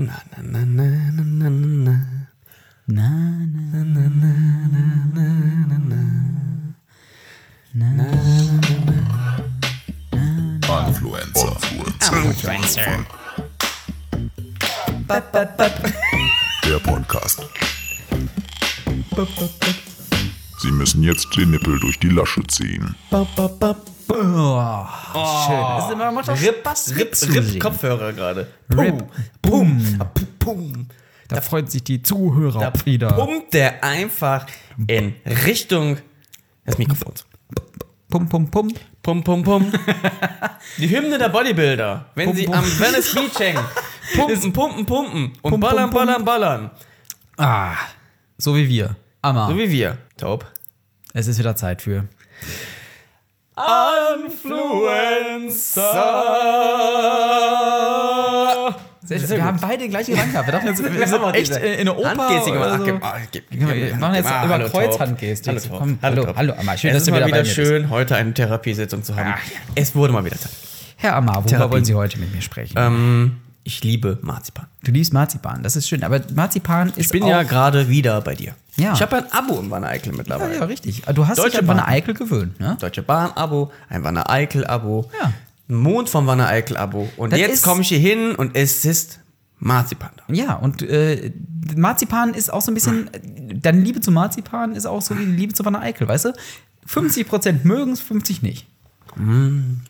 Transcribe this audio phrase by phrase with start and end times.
[0.00, 1.96] Na, na, na, na, na, na, na.
[2.86, 3.08] Na,
[7.74, 8.06] na,
[10.86, 11.56] Influencer.
[12.24, 13.06] Influencer.
[16.64, 17.42] Der Podcast.
[20.62, 22.94] Sie müssen jetzt den Nippel durch die Lasche ziehen.
[24.08, 24.86] Oh,
[25.46, 25.60] schön.
[25.78, 27.16] Das immer macht Rip, Spaß Rip.
[27.34, 28.46] Rip Kopfhörer gerade.
[28.70, 29.04] Rip.
[29.42, 29.78] Pum,
[30.14, 30.86] pum, pum.
[31.28, 33.08] Da freuen sich die Zuhörer Da wieder.
[33.12, 34.46] pumpt der einfach
[34.86, 35.98] in Richtung
[36.66, 37.26] des Mikrofons.
[38.08, 38.72] Pum, pum, pum.
[39.02, 39.70] Pum, pum, pum.
[40.78, 42.06] Die Hymne der Bodybuilder.
[42.14, 42.54] Wenn Pum, sie pum.
[42.54, 43.62] am Venice Beach hängen.
[44.16, 45.32] Pumpen, pumpen, pumpen.
[45.42, 46.70] Und Pum, ballern, ballern, ballern.
[47.36, 47.74] Ah,
[48.38, 48.96] so wie wir.
[49.20, 49.98] Amma, So wie wir.
[50.16, 50.46] Taub.
[51.12, 52.06] es ist wieder Zeit für.
[57.78, 58.74] Influencer.
[59.04, 59.30] Sehr schön.
[59.30, 60.48] Wir haben beide den gleichen Gedanken gehabt.
[60.48, 62.08] Wir dachten jetzt, wir sind echt diese in eine Oper.
[62.28, 62.84] Handgestik oder so.
[63.00, 65.48] Ach, gib, gib, gib, Wir machen jetzt Ah, über hallo, Kreuzhandgestik.
[65.54, 65.78] Hallo, Top.
[65.78, 66.36] Komm, hallo, Top.
[66.36, 66.76] hallo, Amma.
[66.76, 67.54] Schön, es dass ist mal wieder mir bist.
[67.54, 69.32] schön, heute eine Therapiesitzung zu haben.
[69.34, 69.40] Ach,
[69.74, 70.50] Es wurde mal wieder Zeit.
[70.96, 71.72] Herr Amma, worüber Therapie.
[71.72, 72.74] wollen Sie heute mit mir sprechen?
[72.76, 74.66] Ähm, ich liebe Marzipan.
[74.84, 76.04] du liebst Marzipan, das ist schön.
[76.04, 78.54] Aber Marzipan ist Ich bin ja gerade wieder bei dir.
[78.78, 78.92] Ja.
[78.94, 80.54] Ich habe ein Abo im Wanne Eickel Ja, mittlerweile.
[80.56, 81.02] ja, richtig.
[81.14, 81.90] Du hast Deutsche dich an Wanne Bahn.
[81.90, 82.76] Eickel gewöhnt, ne?
[82.80, 85.32] Deutsche Bahn-Abo, ein Wanne Eickel-Abo, Ja.
[85.68, 87.08] ein Mond vom Wanne Eickel-Abo.
[87.16, 89.20] Und Das jetzt komme ich hier hin und es ist
[89.58, 90.32] Marzipan da.
[90.32, 91.32] Ja, und äh,
[91.76, 93.10] Marzipan ist auch so ein bisschen,
[93.60, 96.32] deine Liebe zu Marzipan ist auch so wie die Liebe zu Wanne Eickel, weißt du?
[96.88, 98.66] 50% mögen es, 50 nicht.
[99.16, 99.80] Und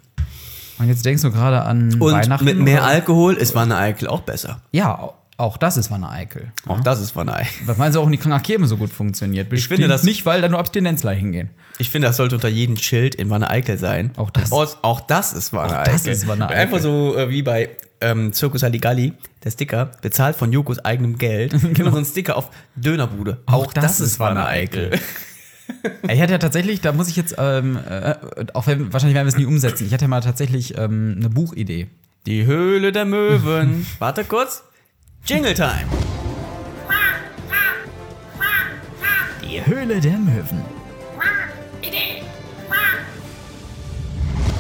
[0.87, 2.45] jetzt denkst du gerade an Und Weihnachten.
[2.45, 2.85] mit mehr?
[2.85, 4.63] Alkohol ist Wanne Eickel auch besser.
[4.73, 6.53] Ja, auch das ist Wanne Eickel.
[6.67, 7.67] Auch das ist Wanne Eickel.
[7.67, 9.49] Was meinst du auch in die Krankerkirme so gut funktioniert?
[9.49, 11.51] Bestimmt finde, das- nicht, weil da nur Abstinenzler hingehen.
[11.79, 14.11] Ich finde, das sollte unter jedem Schild in Wanne Eickel sein.
[14.17, 14.51] Auch das.
[14.51, 15.93] Auch, auch das ist Wanne Auch Eickel.
[15.93, 16.59] das ist Wanne Eickel.
[16.61, 19.13] Einfach so äh, wie bei ähm, Circus Halligalli,
[19.45, 21.55] der Sticker, bezahlt von Jokos eigenem Geld.
[21.75, 21.93] genau.
[21.93, 23.39] so ein Sticker auf Dönerbude.
[23.47, 24.45] Auch das ist Wanne
[26.11, 28.17] Ich hatte ja tatsächlich, da muss ich jetzt, ähm, äh,
[28.55, 31.31] auch wenn, wahrscheinlich werden wir es nie umsetzen, ich hatte ja mal tatsächlich ähm, eine
[31.31, 31.87] Buchidee.
[32.27, 33.87] Die Höhle der Möwen.
[34.01, 34.65] Warte kurz.
[35.29, 35.85] Jingle Time.
[39.43, 40.63] Die Höhle der Möwen.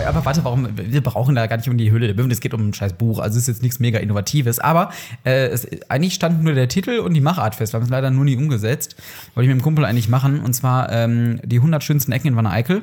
[0.07, 0.69] Aber warte, warum?
[0.77, 2.31] Wir brauchen da gar nicht um die Höhle der Möwen.
[2.31, 3.19] Es geht um ein scheiß Buch.
[3.19, 4.59] Also es ist jetzt nichts mega Innovatives.
[4.59, 4.93] Aber
[5.25, 7.73] äh, es, eigentlich stand nur der Titel und die Machart fest.
[7.73, 8.97] Wir haben es leider nur nie umgesetzt.
[9.34, 10.41] Wollte ich mit dem Kumpel eigentlich machen.
[10.41, 12.83] Und zwar ähm, die 100 schönsten Ecken in Wanne Eickel.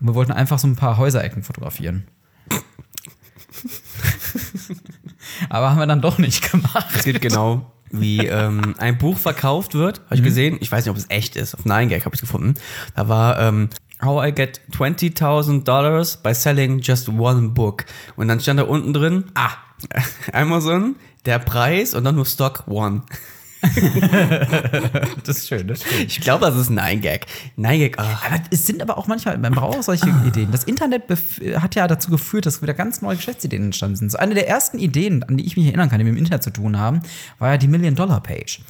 [0.00, 2.04] Und wir wollten einfach so ein paar Häuserecken fotografieren.
[5.48, 6.86] Aber haben wir dann doch nicht gemacht.
[6.94, 10.00] Es geht genau wie ähm, ein Buch verkauft wird.
[10.06, 10.56] Habe ich gesehen.
[10.60, 11.54] Ich weiß nicht, ob es echt ist.
[11.54, 12.54] Auf 9gag habe ich es gefunden.
[12.96, 13.68] Da war ähm,
[14.02, 17.84] How I get $20,000 dollars by selling just one book.
[18.16, 19.50] Und dann stand da unten drin, ah,
[20.32, 23.02] Amazon, der Preis und dann nur Stock One.
[25.24, 26.06] Das ist schön, das ist schön.
[26.06, 27.22] Ich glaube, das ist 9gag.
[27.56, 28.20] 9gag, ah.
[28.26, 30.50] Aber es sind aber auch manchmal, man braucht auch solche Ideen.
[30.50, 31.04] Das Internet
[31.56, 34.10] hat ja dazu geführt, dass wieder ganz neue Geschäftsideen entstanden sind.
[34.10, 36.42] So eine der ersten Ideen, an die ich mich erinnern kann, die mit dem Internet
[36.42, 37.00] zu tun haben,
[37.38, 38.62] war ja die Million-Dollar-Page.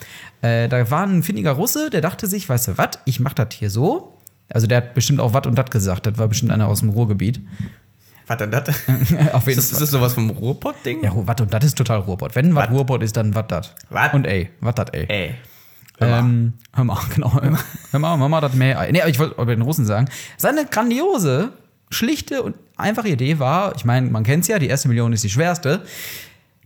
[0.43, 3.49] Äh, da war ein findiger Russe, der dachte sich, weißt du was, ich mach das
[3.55, 4.19] hier so.
[4.53, 6.07] Also der hat bestimmt auch wat und dat gesagt.
[6.07, 7.41] Das war bestimmt einer aus dem Ruhrgebiet.
[8.27, 8.69] Was denn das?
[9.33, 11.03] Auf jeden Ist das, ist das sowas vom Ruhrpott-Ding?
[11.03, 12.35] Ja, wat und dat ist total Ruhrpott.
[12.35, 13.75] Wenn wat Ruhrpott ist, dann wat dat.
[13.91, 14.15] Wat?
[14.15, 15.07] Und ey, wat dat ey.
[15.09, 15.35] Ey.
[16.01, 17.33] Ähm, hör mal, genau.
[17.91, 18.89] Hör mal, hör mal das mehr.
[18.91, 20.09] Nee, aber ich wollte über den Russen sagen.
[20.37, 21.53] Seine grandiose,
[21.91, 25.25] schlichte und einfache Idee war, ich meine, man kennt es ja, die erste Million ist
[25.25, 25.83] die schwerste.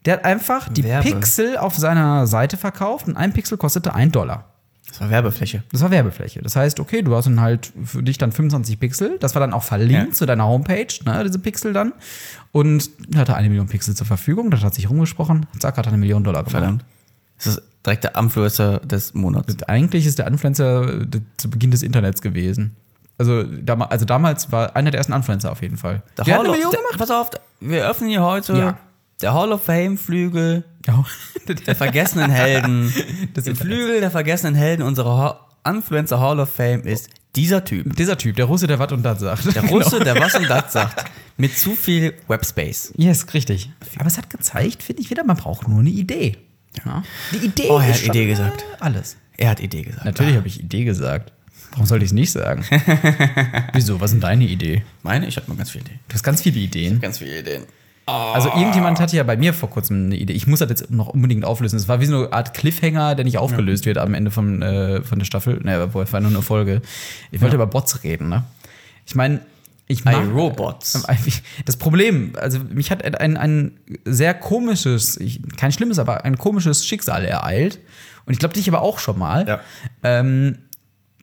[0.05, 1.11] Der hat einfach die Werbe.
[1.11, 4.45] Pixel auf seiner Seite verkauft und ein Pixel kostete ein Dollar.
[4.89, 5.63] Das war Werbefläche.
[5.73, 6.41] Das war Werbefläche.
[6.43, 9.17] Das heißt, okay, du hast dann halt für dich dann 25 Pixel.
[9.21, 10.13] Das war dann auch verlinkt Ja.
[10.15, 11.93] zu deiner Homepage, ne, diese Pixel dann.
[12.53, 14.51] Und er hatte eine Million Pixel zur Verfügung.
[14.51, 15.47] Das hat sich rumgesprochen.
[15.59, 16.63] Zack, hat eine Million Dollar gewonnen.
[16.63, 16.85] Verdammt.
[17.39, 19.63] Das ist direkt der Influencer des Monats.
[19.65, 22.75] Eigentlich ist der Influencer äh, zu Beginn des Internets gewesen.
[23.19, 26.03] Also, dam also damals war einer der ersten Influencer auf jeden Fall.
[26.17, 26.99] Der Der hat eine of, Million der, gemacht.
[26.99, 27.31] Pass auf,
[27.61, 28.79] wir öffnen hier heute Ja.
[29.21, 29.99] der Hall of Fame
[30.87, 31.05] Ja.
[31.67, 32.93] der vergessenen Helden.
[32.95, 33.61] Der Internets.
[33.61, 37.95] Flügel der vergessenen Helden unserer Influencer Hall of Fame ist dieser Typ.
[37.97, 39.55] Dieser Typ, der Russe, der was und das sagt.
[39.55, 41.05] Der Russe, der was und das sagt.
[41.37, 42.93] Mit zu viel Webspace.
[42.97, 43.71] Yes, richtig.
[43.99, 46.37] Aber es hat gezeigt, finde ich wieder, man braucht nur eine Idee.
[46.85, 47.03] Ja.
[47.33, 48.65] Die Idee Oh, er hat Idee gesagt.
[48.81, 49.17] Alles.
[49.37, 50.05] Er hat Idee gesagt.
[50.05, 51.33] Natürlich habe ich Idee gesagt.
[51.73, 52.65] Warum sollte ich es nicht sagen?
[53.75, 54.01] Wieso?
[54.01, 54.83] Was ist denn deine Idee?
[55.03, 55.27] Meine?
[55.27, 56.01] Ich habe mal ganz viele Ideen.
[56.09, 57.01] Du hast ganz viele Ideen.
[57.01, 57.65] Ganz viele Ideen.
[58.09, 60.33] Also irgendjemand hatte ja bei mir vor kurzem eine Idee.
[60.33, 61.77] Ich muss das jetzt noch unbedingt auflösen.
[61.77, 65.03] Es war wie so eine Art Cliffhanger, der nicht aufgelöst wird am Ende von, äh,
[65.03, 65.61] von der Staffel.
[65.63, 66.83] Naja, obwohl, es war nur eine Folge.
[67.33, 68.45] Ich wollte über Bots reden, ne?
[69.07, 69.41] Ich meine,
[69.89, 70.95] Ich mag Robots.
[71.65, 73.73] Das Problem, also mich hat ein, ein
[74.05, 77.79] sehr komisches, ich, kein schlimmes, aber ein komisches Schicksal ereilt.
[78.25, 79.47] Und ich glaube, dich aber auch schon mal.
[79.47, 79.61] Ja.
[80.03, 80.59] Ähm,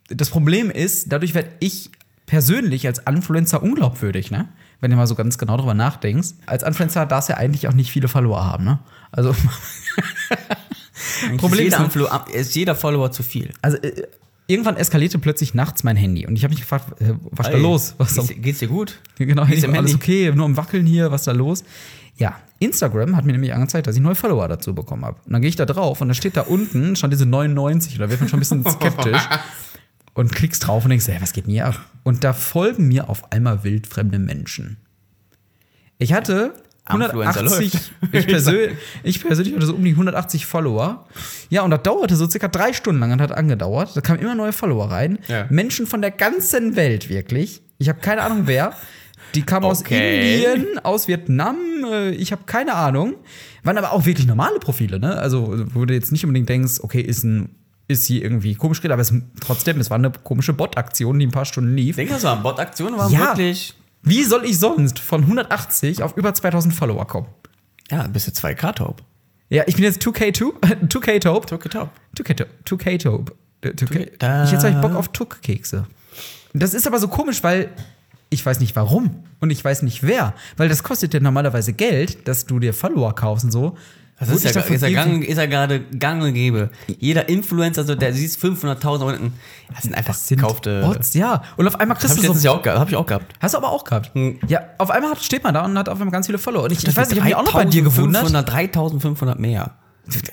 [0.08, 1.92] das Problem ist, dadurch werde ich
[2.26, 4.48] persönlich als Influencer unglaubwürdig, ne?
[4.84, 6.30] Wenn du mal so ganz genau drüber nachdenkst.
[6.46, 8.80] Als Influencer darfst du ja eigentlich auch nicht viele Follower haben, ne?
[9.12, 9.34] Also,
[11.38, 13.52] Problem ist, jeder, Influ- ist jeder Follower zu viel.
[13.62, 14.04] also äh,
[14.48, 16.28] irgendwann eskalierte plötzlich nachts mein Handy.
[16.28, 17.96] Und ich habe mich gefragt, äh, was ist da los?
[17.98, 19.00] Was geht's, geht's dir gut?
[19.18, 21.64] Genau, Geht's Handy, alles okay, nur am Wackeln hier, was ist da los?
[22.18, 25.18] Ja, Instagram hat mir nämlich angezeigt, dass ich neue Follower dazu bekommen habe.
[25.26, 28.00] Und dann gehe ich da drauf und da steht da unten schon diese 99 und
[28.02, 29.22] da wird man schon ein bisschen skeptisch
[30.14, 31.80] und klickst drauf und denkst, hey, was geht denn hier ab?
[32.04, 34.78] Und da folgen mir auf einmal wildfremde Menschen.
[35.98, 36.54] Ich hatte
[36.90, 37.92] Influencer 180, läuft.
[38.12, 41.08] ich, persönlich, ich persönlich hatte so um die 180 Follower.
[41.50, 43.96] Ja, und das dauerte so circa drei Stunden lang und hat angedauert.
[43.96, 45.20] Da kamen immer neue Follower rein.
[45.28, 45.48] Ja.
[45.50, 47.62] Menschen von der ganzen Welt, wirklich.
[47.78, 48.74] Ich habe keine Ahnung wer.
[49.34, 50.36] Die kamen aus Okay.
[50.36, 51.58] Indien, aus Vietnam,
[51.90, 53.16] äh, ich habe keine Ahnung.
[53.64, 55.16] Waren aber auch wirklich normale Profile, ne?
[55.18, 57.56] Also, wo du jetzt nicht unbedingt denkst, okay, ist ein
[57.88, 61.32] ist sie irgendwie komisch geredet, aber es, trotzdem, es war eine komische Bot-Aktion, die ein
[61.32, 61.92] paar Stunden lief.
[61.92, 63.20] Ich denke, das war Bot-Aktion, war Ja.
[63.20, 63.74] wirklich.
[64.04, 67.28] Wie soll ich sonst von 180 auf über 2000 Follower kommen?
[67.92, 69.02] Ja, bist du 2K-Top.
[69.50, 71.48] Ja, ich bin jetzt 2K2, 2K-Tope.
[71.70, 71.90] Top.
[72.18, 72.50] 2K-Tope.
[72.66, 73.34] 2K-Tope.
[73.62, 74.12] Äh, 2K.
[74.18, 75.86] Da- Ich jetzt habe ich Bock auf Tuck-Kekse.
[76.54, 77.70] Das ist aber so komisch, weil
[78.30, 82.28] ich weiß nicht warum und ich weiß nicht wer, weil das kostet ja normalerweise Geld,
[82.28, 83.78] dass du dir Follower kaufst und so.
[84.26, 86.70] Das Wurde ist ja, ich ist ja, gang, ist ja gerade gang und gäbe.
[87.00, 89.34] Jeder Influencer, so, der siehst 500.000 Abonnenten,
[89.74, 90.82] das sind einfach sind gekaufte.
[90.82, 91.44] Bots, ja.
[91.58, 92.48] Und auf einmal Hab kriegst ich du letztes so.
[92.50, 92.80] Jahr auch.
[92.80, 93.34] Hab ich auch gehabt.
[93.40, 94.12] Hast du aber auch gehabt.
[94.14, 94.40] Hm.
[94.48, 96.64] Ja, auf einmal steht man da und hat auf einmal ganz viele Follower.
[96.64, 98.24] Und ich, ich weiß nicht, ich habe mich auch noch bei dir gewundert.
[98.24, 99.72] 3500, 3500 mehr.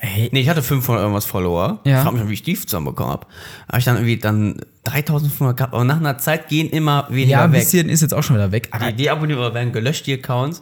[0.01, 1.79] Ey, Nee, ich hatte 500 irgendwas Follower.
[1.85, 1.97] Ja.
[1.99, 3.27] Ich frage mich, wie ich die zusammenbekommen habe.
[3.69, 5.73] Habe ich dann irgendwie dann 3500 gehabt.
[5.73, 7.61] Aber nach einer Zeit gehen immer weniger ja, ein weg.
[7.61, 8.67] bisschen ist jetzt auch schon wieder weg.
[8.71, 10.61] Aber Die Deabonnieren werden gelöscht, die Accounts.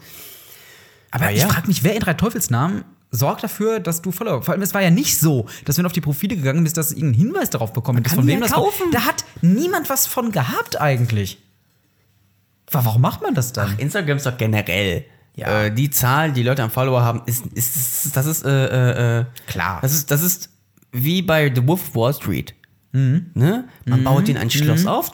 [1.12, 1.48] Aber Ah, ich ja.
[1.48, 4.42] frage mich, wer in drei Teufelsnamen sorgt dafür, dass du Follower.
[4.44, 6.78] Vor allem, es war ja nicht so, dass wenn du auf die Profile gegangen bist,
[6.78, 8.66] dass du irgendeinen Hinweis darauf bekommen hättest, kann von wem ja das kommt.
[8.68, 8.92] kaufen.
[8.92, 11.40] Da hat niemand was von gehabt eigentlich.
[12.72, 13.78] Wa- Warum macht man das dann?
[13.80, 15.06] Instagram ist doch generell.
[15.36, 15.64] Ja.
[15.64, 19.26] Äh, die Zahl, die Leute an Follower haben, ist, ist, ist das ist äh, äh,
[19.48, 19.80] Klar.
[19.82, 20.50] Das ist das ist
[20.92, 22.54] wie bei The Wolf of Wall Street.
[22.92, 23.32] Mhm.
[23.36, 23.66] Ne?
[23.86, 25.12] Man baut ihnen ein Schloss auf.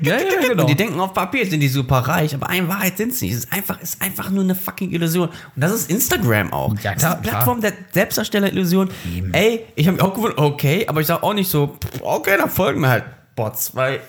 [0.00, 0.62] Ja, ja, genau.
[0.62, 3.34] Und die denken auf Papier sind die super reich, aber in Wahrheit sind sie nicht.
[3.34, 5.28] Es ist einfach, ist einfach nur eine fucking Illusion.
[5.28, 6.74] Und das ist Instagram auch.
[6.80, 8.90] Ja, das klar, ist eine Plattform der Selbstdarsteller-Illusion.
[9.32, 12.50] Ey, ich habe mich auch gewundert, okay, aber ich sage auch nicht so, okay, dann
[12.50, 13.04] folgen mir halt
[13.36, 14.00] Bots, weil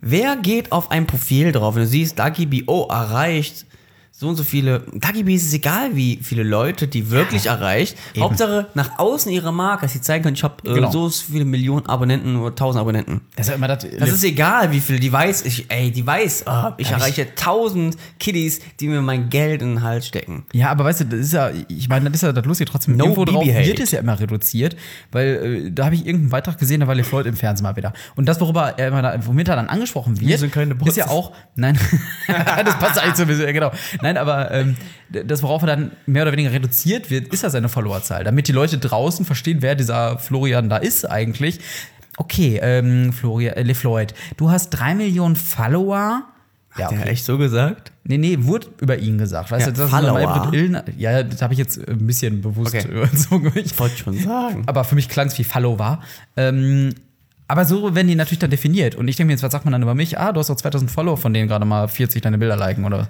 [0.00, 2.88] wer geht auf ein Profil drauf, wenn du siehst, Lucky B.O.
[2.88, 3.66] erreicht
[4.16, 7.96] so und so viele, Lucky B ist es egal, wie viele Leute die wirklich erreicht.
[8.16, 10.90] Hauptsache nach außen ihre Marke, dass sie zeigen können, ich habe äh, Genau.
[10.92, 13.22] so viele Millionen Abonnenten oder tausend Abonnenten.
[13.34, 13.84] Das ist ja immer das.
[13.98, 15.44] Das ist egal, wie viel die weiß.
[15.46, 19.70] Ich, ey, die weiß, ah, ich Ja, erreiche tausend Kiddies, die mir mein Geld in
[19.76, 20.46] den Hals stecken.
[20.52, 22.96] Ja, aber weißt du, das ist ja, ich meine, das ist ja das Lustige, trotzdem
[22.96, 24.76] No irgendwo drauf wird es ja immer reduziert,
[25.10, 25.26] weil
[25.66, 27.92] äh, da habe ich irgendeinen Beitrag gesehen, da war LeFloid im Fernsehen mal wieder.
[28.14, 30.30] Und das, worüber er immer da, womit er dann angesprochen wird,
[30.86, 31.76] ist ja auch, nein,
[32.64, 33.72] das passt eigentlich so ein bisschen, ja, genau.
[34.04, 34.76] Nein, aber ähm,
[35.10, 38.52] das, worauf er dann mehr oder weniger reduziert wird, ist ja seine Followerzahl, damit die
[38.52, 41.58] Leute draußen verstehen, wer dieser Florian da ist eigentlich.
[42.16, 46.22] Okay, ähm, Florian, äh, LeFloid, du hast drei Millionen Follower.
[46.76, 47.08] Ja, Hat der okay.
[47.10, 47.92] echt so gesagt?
[48.04, 49.50] Nee, nee, wurde über ihn gesagt.
[49.52, 50.52] Weißt Ja, du, das Follower.
[50.52, 50.84] Illner.
[50.96, 52.88] Ja, das habe ich jetzt ein bisschen bewusst Okay.
[52.92, 53.52] überzogen.
[53.54, 54.64] Ich- Wollte schon sagen.
[54.66, 56.00] Aber für mich klang es wie Follower.
[56.36, 56.94] Ähm,
[57.46, 58.94] aber so werden die natürlich dann definiert.
[58.96, 60.18] Und ich denke mir jetzt, was sagt man dann über mich?
[60.18, 63.08] Ah, du hast doch 2000 Follower, von denen gerade mal 40 deine Bilder liken oder.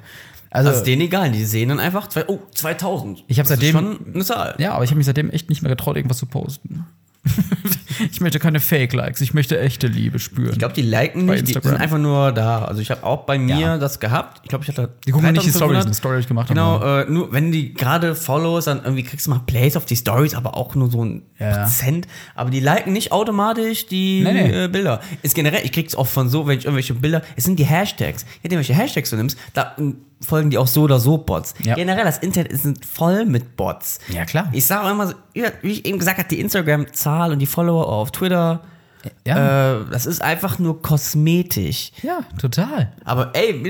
[0.54, 3.24] Also, Das ist denen egal, die sehen dann einfach, zwei, oh, 2000.
[3.26, 4.54] Ich hab Das ist seitdem- schon eine Zahl.
[4.58, 6.86] ja, aber ich habe mich seitdem echt nicht mehr getraut, irgendwas zu posten.
[8.10, 10.52] ich möchte keine Fake-Likes, ich möchte echte Liebe spüren.
[10.52, 12.64] Ich glaube, die liken nicht, die sind einfach nur da.
[12.64, 13.78] Also ich habe auch bei mir Ja.
[13.78, 14.40] das gehabt.
[14.42, 15.56] Ich glaube, ich hatte die gucken nicht die 3500.
[15.82, 17.06] Stories, eine Story, die ich gemacht Genau, habe.
[17.08, 20.34] äh, nur wenn die gerade Follows, dann irgendwie kriegst du mal Plays auf die Stories,
[20.34, 21.62] aber auch nur so ein Ja.
[21.64, 22.06] Prozent.
[22.34, 24.64] Aber die liken nicht automatisch die Nee, nee.
[24.64, 25.00] Äh, Bilder.
[25.22, 28.22] Ist generell, ich krieg's oft von so, wenn ich irgendwelche Bilder, es sind die Hashtags.
[28.22, 31.54] Je nachdem, welche Hashtags du nimmst, da äh, folgen die auch so oder so Bots.
[31.64, 31.74] Ja.
[31.74, 33.98] Generell, das Internet ist voll mit Bots.
[34.08, 34.48] Ja, klar.
[34.52, 35.14] Ich sage auch immer
[35.62, 38.60] wie ich eben gesagt habe, die Instagram-Zahl und die Follower auf Twitter,
[39.26, 39.80] ja.
[39.80, 41.92] äh, das ist einfach nur kosmetisch.
[42.02, 42.92] ja, total.
[43.04, 43.62] Aber ey,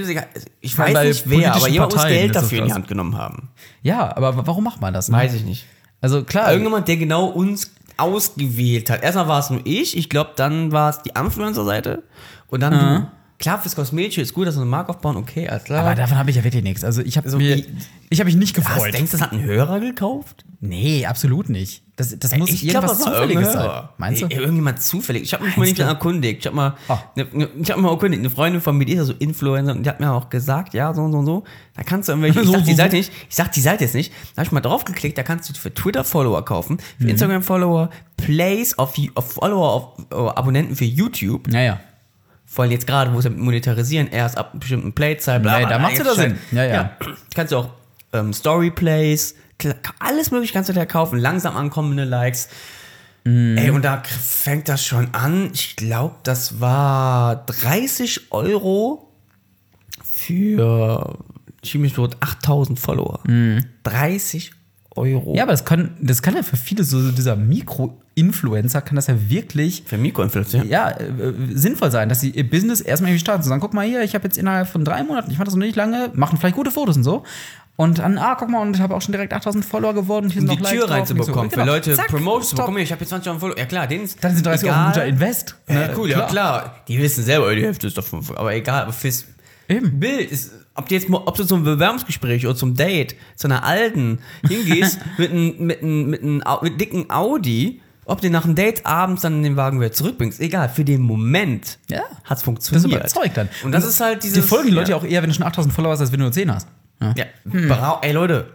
[0.60, 2.72] ich weiß nicht wer, aber jemand muss Geld dafür in die.
[2.72, 3.50] Hand genommen haben.
[3.82, 5.08] Ja, aber warum macht man das?
[5.08, 5.16] Ne?
[5.16, 5.66] Weiß ich nicht.
[6.00, 9.02] Also klar, Irgendjemand, der genau uns ausgewählt hat.
[9.02, 12.02] Erstmal war es nur ich, ich glaube, dann war es die Influencer-Seite
[12.48, 13.06] und dann du.
[13.38, 15.84] Klar, fürs Kosmetische ist gut, dass wir eine Marke aufbauen, okay, alles klar.
[15.84, 16.84] Aber davon habe ich ja wirklich nichts.
[16.84, 17.66] Also ich habe So mir, wie-
[18.10, 18.94] ich habe mich nicht gefreut.
[18.94, 20.44] denkst du, das hat ein Hörer gekauft?
[20.66, 21.82] nee, absolut nicht.
[21.96, 23.88] Das, das muss Ich irgendwas das war Zufälliges sein.
[23.98, 24.26] Meinst du?
[24.28, 25.22] Irgendjemand zufällig.
[25.24, 25.92] Ich habe mich mal Meinst nicht du?
[25.92, 26.38] erkundigt.
[26.40, 26.74] Ich habe mal,
[27.16, 28.20] ne, ne, ich hab mal erkundigt.
[28.20, 30.72] Eine Freundin von mir, die ist ja so Influencer und die hat mir auch gesagt,
[30.72, 31.44] ja, so und so und so.
[31.76, 32.76] Da kannst du irgendwelche, ich So, sag so, die so.
[32.78, 34.10] Seite nicht, ich sag die Seite jetzt nicht.
[34.34, 37.04] Da habe ich mal draufgeklickt, da kannst du für Twitter Follower kaufen, Mhm.
[37.04, 41.46] für Instagram Follower, Plays auf, auf Follower, auf äh, Abonnenten für YouTube.
[41.48, 41.78] Naja.
[42.54, 45.68] Vor allem jetzt gerade, wo es ja mit Monetarisieren erst ab bestimmten Playzeit, bla, bla,
[45.68, 46.38] da macht's jetzt wieder Scheiß.
[46.50, 46.56] Sinn.
[46.56, 46.90] Ja, ja.
[47.34, 47.70] Kannst du auch
[48.12, 52.48] ähm, Story Plays, kla- alles mögliche kannst du da kaufen, langsam ankommende Likes.
[53.24, 53.56] Mhm.
[53.58, 55.50] Ey, und da fängt das schon an.
[55.52, 59.10] Ich glaube, das war 30 Euro
[60.02, 61.18] für
[61.64, 63.20] chemisch tot 8000 Follower.
[63.82, 64.52] 30
[64.96, 65.34] Euro.
[65.34, 67.36] Ja, aber das kann, das kann ja für viele so dieser
[68.16, 70.68] Mikro-Influencer kann das ja wirklich Für Mikroinflation.
[70.68, 73.42] ja, äh, äh, sinnvoll sein, dass sie ihr Business erstmal irgendwie starten.
[73.42, 75.54] Zu sagen, guck mal hier, ich habe jetzt innerhalb von drei Monaten, ich mache das
[75.54, 77.24] noch nicht lange, machen vielleicht gute Fotos und so.
[77.76, 80.30] Und dann, ah, guck mal, und ich habe auch schon direkt 8000 Follower geworden.
[80.30, 82.78] Hier Um die Tür reinzubekommen, so, für genau, Leute zack, Promotion zu bekommen.
[82.78, 83.58] Ich habe jetzt 20 Euro Follower.
[83.58, 85.56] Ja klar, denen ist Dann sind 30 Euro ein guter Invest.
[85.68, 85.90] Ja, Ne?
[85.96, 86.76] cool, ja klar.
[86.86, 88.22] Die wissen selber, die Hälfte ist davon.
[88.36, 89.24] Aber egal, aber fürs
[89.68, 89.98] Eben.
[89.98, 93.64] Bild ist, ob du jetzt mal- ob du zum Bewerbungsgespräch oder zum Date zu einer
[93.64, 96.42] alten hingehst mit einem mit einem mit einem
[96.78, 100.84] dicken Audi, ob du nach dem Date abends dann den Wagen wieder zurückbringst, egal, für
[100.84, 102.02] den Moment Ja.
[102.24, 103.00] hat's Das funktioniert.
[103.00, 103.48] überzeugt dann.
[103.64, 105.44] Und das ist halt dieses Die folgen die Leute ja auch eher, wenn du schon
[105.46, 106.68] 8000 Follower hast, als wenn du nur 10 hast.
[107.00, 107.14] Ja.
[107.16, 108.46] ja, brau- ey Leute,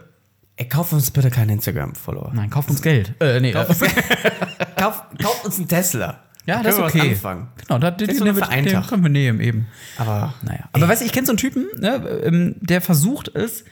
[0.56, 2.30] ey, kauft uns bitte keinen Instagram Follower.
[2.34, 3.14] Nein, kauft uns Geld.
[3.20, 3.52] Äh, nee.
[3.52, 3.68] Kauft,
[4.76, 6.20] kauft, kauft uns einen Tesla.
[6.46, 7.10] Ja, Da das ist okay.
[7.10, 7.48] Anfangen.
[7.66, 8.24] Genau, da, den, den,
[8.64, 9.66] den, können wir nehmen eben.
[9.98, 10.64] Aber Naja.
[10.72, 13.64] Aber weißt du, ich kenne so einen Typen, ne, ähm, der versucht es,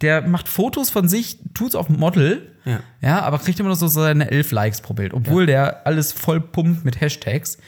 [0.00, 2.80] der macht Fotos von sich, tut's auf Model, Ja.
[3.00, 6.40] ja, aber kriegt immer noch so seine elf Likes pro Bild, obwohl der alles voll
[6.40, 7.58] pumpt mit Hashtags.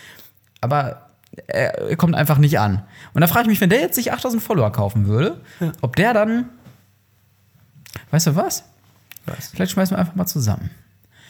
[0.61, 1.11] Aber
[1.47, 2.83] er, kommt einfach nicht an.
[3.15, 5.41] Und da frage ich mich, wenn der jetzt sich 8000 Follower kaufen würde,
[5.81, 6.49] ob der dann,
[8.11, 8.65] weißt du was?
[9.27, 9.49] was?
[9.49, 10.71] Vielleicht schmeißen wir einfach mal zusammen.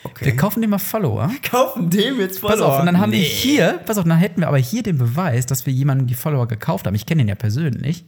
[0.02, 0.24] Okay.
[0.26, 1.30] Wir kaufen dem mal Follower.
[1.42, 2.56] kaufen dem jetzt Follower.
[2.56, 3.24] Pass auf, und dann haben wir Nee.
[3.24, 6.48] hier, pass auf, dann hätten wir aber hier den Beweis, dass wir jemandem die Follower
[6.48, 6.94] gekauft haben.
[6.94, 8.04] Ich kenne ihn ja persönlich.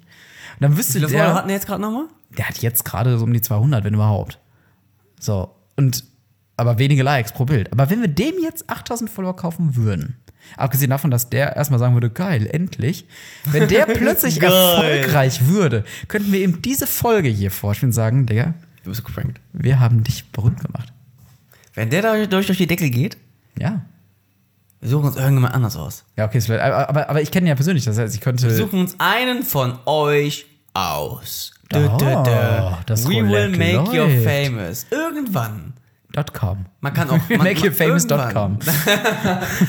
[0.54, 2.06] Und dann wüsste Wie viele Follower der, hatten wir jetzt gerade nochmal?
[2.38, 4.38] der hat jetzt gerade so um die 200, wenn überhaupt.
[5.20, 6.04] So, und,
[6.56, 7.70] aber wenige Likes pro Bild.
[7.72, 10.16] Aber wenn wir dem jetzt 8000 Follower kaufen würden,
[10.56, 13.06] abgesehen davon, dass der erstmal sagen würde, geil, endlich,
[13.44, 18.54] wenn der plötzlich erfolgreich würde, könnten wir ihm diese Folge hier vorstellen und sagen, Digga,
[18.84, 19.40] Du bist geprankt.
[19.52, 20.92] wir haben dich berühmt gemacht.
[21.74, 23.16] Wenn der da durch, durch die Deckel geht,
[23.58, 23.82] Ja.
[24.82, 26.04] Wir suchen uns irgendjemand anders aus.
[26.16, 28.48] Ja, okay, aber, aber, aber ich kenne ihn ja persönlich, das heißt, ich könnte.
[28.48, 31.52] Wir suchen uns einen von euch aus.
[31.72, 31.98] Oh,
[32.86, 34.24] das We will make you läuft.
[34.24, 34.86] famous.
[34.90, 35.74] Irgendwann.
[36.34, 36.66] .com.
[36.80, 37.18] Man kann auch.
[37.28, 38.18] Man, MakeYouFamous.com.
[38.18, 38.58] Irgendwann,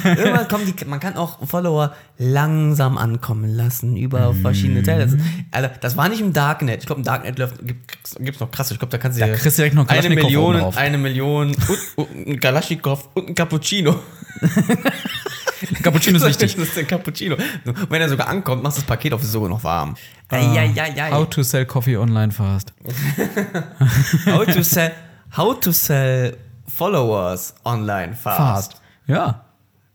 [0.18, 5.06] irgendwann kommen die, man kann auch Follower langsam ankommen lassen über verschiedene Teile.
[5.06, 5.16] Das,
[5.52, 6.82] also, das war nicht im Darknet.
[6.82, 8.72] Ich glaube, im Darknet läuft, gibt es noch krass.
[8.72, 11.98] Ich glaube, da kannst du Da kriegst du direkt noch eine Million, eine Million und,
[11.98, 13.96] und ein Kalaschnikow und ein Cappuccino.
[15.84, 16.56] Cappuccino ist wichtig.
[16.56, 17.36] Das ist ein Cappuccino.
[17.66, 19.96] Und wenn er sogar ankommt, machst du das Paket auf, ist sogar noch warm.
[20.30, 21.12] Eieieiei.
[21.12, 22.74] How to sell coffee online fast.
[24.26, 24.92] How to sell,
[25.36, 26.36] how to sell
[26.68, 28.74] followers online fast.
[28.74, 28.82] Fast.
[29.08, 29.46] Ja.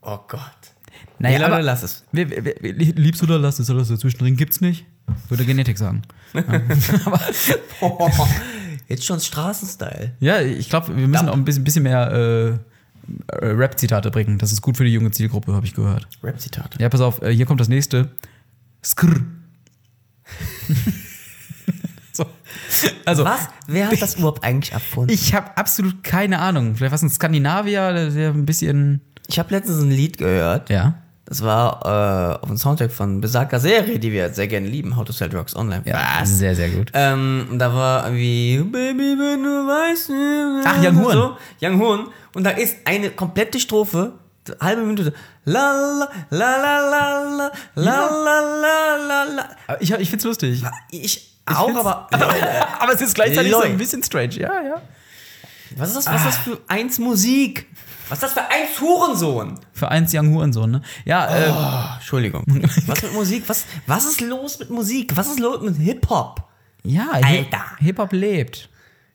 [0.02, 0.40] Oh Gott.
[1.18, 2.04] Naja, nee, aber- lass es.
[2.12, 4.86] Liebst du oder lass es, alles dazwischen drin gibt's nicht?
[5.28, 6.02] Würde Genetik sagen.
[6.34, 6.42] Ja.
[7.04, 7.20] aber,
[8.88, 10.12] Jetzt schon Straßenstyle.
[10.20, 12.58] ja, ich glaube, wir müssen auch ein bisschen, bisschen mehr äh,
[13.32, 14.38] Rap-Zitate bringen.
[14.38, 16.08] Das ist gut für die junge Zielgruppe, habe ich gehört.
[16.22, 16.80] Rap-Zitate.
[16.80, 18.10] Ja, pass auf, äh, hier kommt das nächste.
[18.84, 19.20] Skrr.
[22.12, 22.26] so.
[23.04, 23.48] Also, Was?
[23.66, 25.12] Wer hat das überhaupt eigentlich erfunden?
[25.12, 26.76] ich habe absolut keine Ahnung.
[26.76, 29.00] Vielleicht was ein Skandinavier, der ein bisschen.
[29.28, 30.70] Ich habe letztens ein Lied gehört.
[30.70, 31.02] Ja.
[31.28, 35.04] Das war äh, auf dem Soundtrack von besagter Serie, die wir sehr gerne lieben, How
[35.04, 35.82] to Sell Drugs Online.
[35.84, 36.90] Ja, sehr, sehr gut.
[36.94, 40.10] Ähm, und da war irgendwie Baby, wenn du weißt.
[40.66, 41.12] Ach, Young Horn.
[41.12, 42.06] So, Young Horn.
[42.32, 44.12] Und da ist eine komplette Strophe,
[44.58, 45.12] halbe Minute.
[45.44, 50.62] La la la la la la la la la Ich, ich find's lustig.
[50.90, 52.08] Ich auch, find's- aber.
[52.80, 54.34] Aber es ist gleichzeitig so ein bisschen strange.
[54.34, 54.82] Ja, ja.
[55.76, 57.66] Was ist das, was ist das für eins Musik?
[58.08, 59.58] Was ist das für eins Hurensohn?
[59.72, 60.82] Für eins Young Hurensohn, ne?
[61.04, 62.44] Ja, äh, Oh, Entschuldigung.
[62.86, 63.44] Was mit Musik?
[63.48, 65.16] Was, was ist los mit Musik?
[65.16, 66.42] Was ist los mit Hip-Hop?
[66.84, 67.64] ja, Alter.
[67.78, 68.68] Hip-Hop lebt.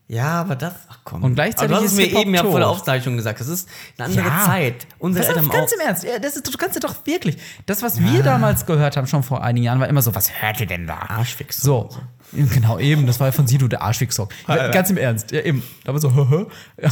[0.07, 1.23] Ja, aber das, ach komm.
[1.23, 2.77] Und gleichzeitig aber du hast ist es mir eben ja vor der tot.
[2.77, 3.39] Aufzeichnung gesagt.
[3.39, 4.45] Das ist eine andere Ja.
[4.45, 4.85] Zeit.
[4.99, 6.03] Unsere Eltern haben ganz im Ernst.
[6.03, 7.37] Ja, das ist, du kannst ja doch wirklich.
[7.65, 10.59] Das, was wir damals gehört haben, schon vor einigen Jahren, war immer so, was hört
[10.59, 10.97] ihr denn da?
[11.07, 11.61] Arschfix.
[11.61, 11.89] So.
[12.35, 14.29] Genau, eben, das war ja von Sido der Arschfix-Song.
[14.47, 15.63] Ja, ganz im Ernst, ja, eben.
[15.83, 16.45] Da war so, hö, hö.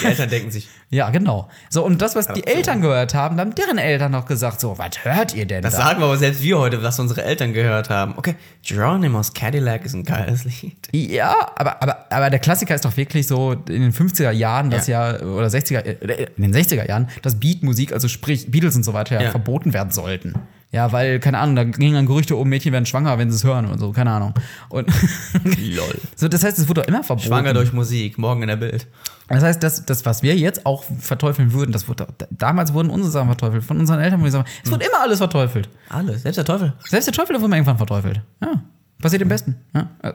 [0.00, 1.48] Die Eltern denken sich, Ja, genau.
[1.68, 4.76] So, und das, was die Eltern gehört haben, da haben deren Eltern noch gesagt, so,
[4.78, 5.84] was hört ihr denn das da?
[5.84, 8.14] sagen wir aber selbst wir heute, was unsere Eltern gehört haben.
[8.16, 10.88] Okay, Geronimo's Cadillac ist ein geiles Lied.
[10.92, 14.86] Ja, aber, aber, aber der Klassiker ist doch wirklich so in den 50er Jahren, das
[14.86, 18.92] ja, oder 60er, äh, in den 60er Jahren, dass Beatmusik, also sprich Beatles und so
[18.92, 19.22] weiter, ja.
[19.22, 19.30] Ja.
[19.30, 20.34] verboten werden sollten.
[20.72, 23.44] Ja, weil, keine Ahnung, da gingen dann Gerüchte um, Mädchen werden schwanger, wenn sie es
[23.44, 24.34] hören und so, keine Ahnung.
[24.68, 24.86] Und
[25.44, 25.98] Lol.
[26.14, 27.26] so, das heißt, es wurde doch immer verboten.
[27.26, 28.86] Schwanger durch Musik, morgen in der Bild.
[29.28, 33.10] Das heißt, das, das, was wir jetzt auch verteufeln würden, das wurde, damals wurden unsere
[33.10, 35.68] Sachen verteufelt, von unseren Eltern, die sagen, es wird immer alles verteufelt.
[35.88, 36.72] Alles, selbst der Teufel.
[36.88, 38.20] Selbst der Teufel wurde irgendwann verteufelt.
[38.40, 38.62] Ja.
[39.00, 39.56] Passiert im Besten.
[39.74, 39.88] Ja.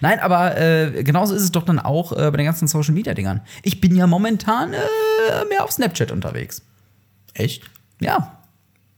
[0.00, 3.12] Nein, aber äh, genauso ist es doch dann auch äh, bei den ganzen Social Media
[3.12, 3.42] Dingern.
[3.62, 4.78] Ich bin ja momentan äh,
[5.50, 6.62] mehr auf Snapchat unterwegs.
[7.34, 7.64] Echt?
[8.00, 8.38] Ja.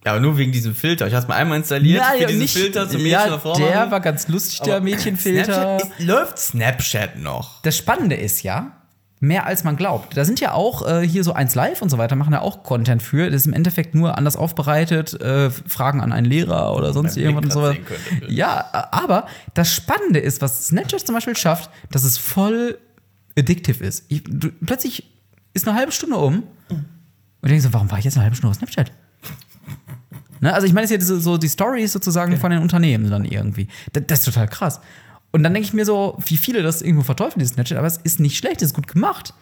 [0.06, 1.08] Ja, aber nur wegen diesem Filter.
[1.08, 4.28] Ich hab's mal einmal installiert ja, für diesen Filter zum Mädchen ja, der war ganz
[4.28, 5.80] lustig, der Mädchenfilter.
[5.80, 7.60] Snapchat ist, läuft Snapchat noch?
[7.62, 8.70] Das Spannende ist ja,
[9.18, 10.16] mehr als man glaubt.
[10.16, 12.62] Da sind ja auch äh, hier so eins live und so weiter, machen ja auch
[12.62, 13.28] Content für.
[13.28, 17.46] Das ist im Endeffekt nur anders aufbereitet, äh, Fragen an einen Lehrer oder sonst irgendwas
[17.46, 17.80] und so weiter.
[18.28, 22.78] Ja, aber das Spannende ist, was Snapchat zum Beispiel schafft, dass es voll
[23.36, 24.04] addictive ist.
[24.06, 25.10] Ich, du, plötzlich
[25.52, 26.84] ist eine halbe Stunde um und
[27.42, 28.92] ich denke so, warum war ich jetzt eine halbe Stunde auf Snapchat?
[30.40, 30.52] Ne?
[30.52, 33.69] Also ich meine, es ist ja so die Stories sozusagen von den Unternehmen dann irgendwie.
[33.93, 34.81] Das, das ist total krass.
[35.33, 37.99] Und dann denke ich mir so, wie viele das irgendwo verteufeln, dieses Snapchat, aber es
[37.99, 39.35] ist nicht schlecht, es ist gut gemacht.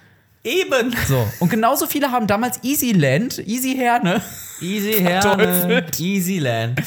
[0.43, 0.95] Eben.
[1.09, 1.27] So.
[1.41, 4.21] Und genauso viele haben damals Easyland, Easy Herne,
[4.61, 6.01] Easy Herne, Verteufelt.
[6.01, 6.83] Easy Land.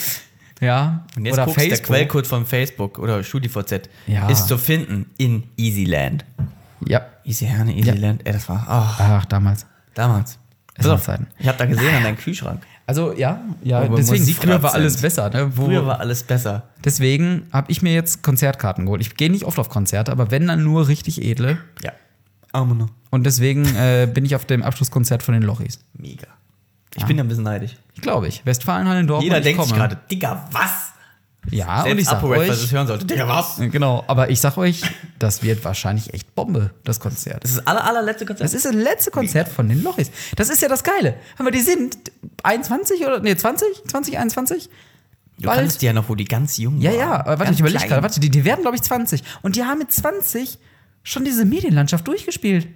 [0.61, 1.87] ja, Und jetzt oder guckst, der Facebook.
[1.87, 4.29] Quellcode von Facebook oder StudiVZ Ja.
[4.29, 6.23] ist zu finden in Easyland.
[6.85, 7.05] Ja.
[7.25, 8.21] Easy Herne, Easyland.
[8.25, 9.65] Ey, das war, ach, Ach, damals.
[9.95, 10.37] damals.
[10.85, 11.25] Auf, Zeiten.
[11.39, 12.61] ich habe da gesehen an deinem Kühlschrank.
[12.87, 15.51] Also ja, ja, wir deswegen Musik früher war alles besser, ne?
[15.55, 16.69] Wo, Früher war alles besser.
[16.85, 19.01] deswegen habe ich mir jetzt Konzertkarten geholt.
[19.01, 21.57] Ich gehe nicht oft auf Konzerte, aber wenn dann nur richtig edle.
[21.83, 21.91] Ja.
[22.53, 25.79] Arme Und deswegen äh, bin ich auf dem Abschlusskonzert von den Lochis.
[25.93, 26.27] Mega.
[26.95, 27.75] Ich bin da ein bisschen neidisch.
[28.01, 28.45] Glaube ich.
[28.45, 29.25] Westfalenhallen Dortmund.
[29.25, 30.86] Jeder ich denkt sich gerade, Digga, was?
[31.49, 33.05] Ja, und Selbst ich sag falls euch, es hören sollte.
[33.05, 33.57] Digga, was?
[33.57, 34.81] genau, aber ich sag euch,
[35.19, 37.43] das wird wahrscheinlich echt Bombe, das Konzert.
[37.43, 38.45] Das ist das aller, allerletzte Konzert.
[38.45, 40.11] Das ist das letzte Konzert von den Lochis.
[40.35, 41.15] Das ist ja das Geile.
[41.37, 41.97] Aber die sind
[42.43, 43.67] 21 oder, nee, 20?
[43.87, 44.69] 2021?
[45.39, 46.99] du kannst die ja noch, wo die ganz jung Ja, waren.
[46.99, 49.23] ja, aber warte, Ganz ich überlege gerade, warte, die, die werden, glaube ich, 20.
[49.43, 50.57] Und die haben mit 20
[51.03, 52.67] schon diese Medienlandschaft durchgespielt.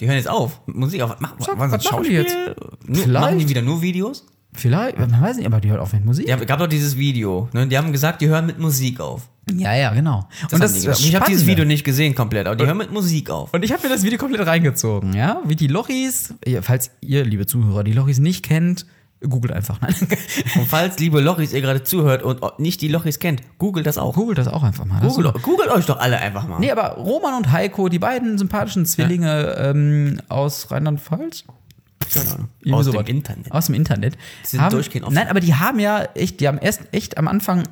[0.00, 0.60] Die hören jetzt auf.
[0.66, 1.16] Musik auf.
[1.18, 2.36] Mach, Sag, was machen die jetzt?
[2.86, 3.06] Nur.
[3.08, 4.24] Machen die wieder nur Videos?
[4.56, 6.28] Vielleicht, man weiß nicht, aber die hört auf mit Musik.
[6.28, 7.48] Ja, gab doch dieses Video.
[7.52, 7.66] Ne?
[7.66, 9.28] Die haben gesagt, die hören mit Musik auf.
[9.52, 10.28] Ja, ja, genau.
[10.44, 11.46] Das und das das ich habe dieses.
[11.46, 13.52] Video nicht gesehen komplett, aber die hören mit Musik auf.
[13.52, 15.42] Und ich habe mir das Video komplett reingezogen, ja?
[15.44, 18.86] Wie die Lochis, falls ihr, liebe Zuhörer, die Lochis nicht kennt,
[19.28, 19.80] googelt einfach.
[19.80, 19.94] Nein.
[20.54, 24.14] Und falls, liebe Lochis, ihr gerade zuhört und nicht die Lochis kennt, googelt das auch.
[24.14, 25.00] googelt das auch einfach mal.
[25.00, 26.58] Googelt, googelt euch doch alle einfach mal.
[26.60, 31.44] Nee, aber Roman und Heiko, die beiden sympathischen Zwillinge ähm, aus Rheinland-Pfalz.
[32.12, 32.48] Keine Ahnung.
[32.60, 33.04] Irgendwie Aus sowas.
[33.04, 33.52] dem Internet.
[33.52, 34.16] Aus dem Internet.
[34.42, 35.14] sind durchgehend offen.
[35.14, 37.64] Nein, aber die haben ja echt, die haben erst echt am Anfang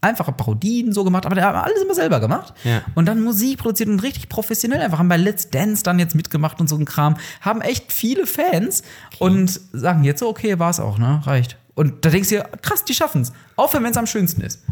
[0.00, 2.54] einfache Parodien so gemacht, aber die haben alles immer selber gemacht.
[2.64, 2.82] Ja.
[2.94, 4.98] Und dann Musik produziert und richtig professionell einfach.
[4.98, 7.16] Haben bei Let's Dance dann jetzt mitgemacht und so ein Kram.
[7.40, 8.82] Haben echt viele Fans
[9.18, 11.20] und sagen jetzt so, okay, war's auch, ne?
[11.24, 11.56] Reicht.
[11.74, 13.32] Und da denkst du dir, krass, die schaffen's.
[13.56, 14.62] Auch wenn es am schönsten ist.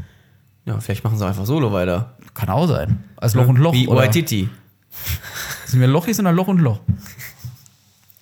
[0.65, 2.17] Ja, vielleicht machen sie einfach solo weiter.
[2.35, 3.05] Kann auch sein.
[3.17, 3.73] Als Loch und Loch.
[3.73, 4.49] Wie Waititi.
[5.67, 6.81] Sind wir Lochis oder Loch und Loch?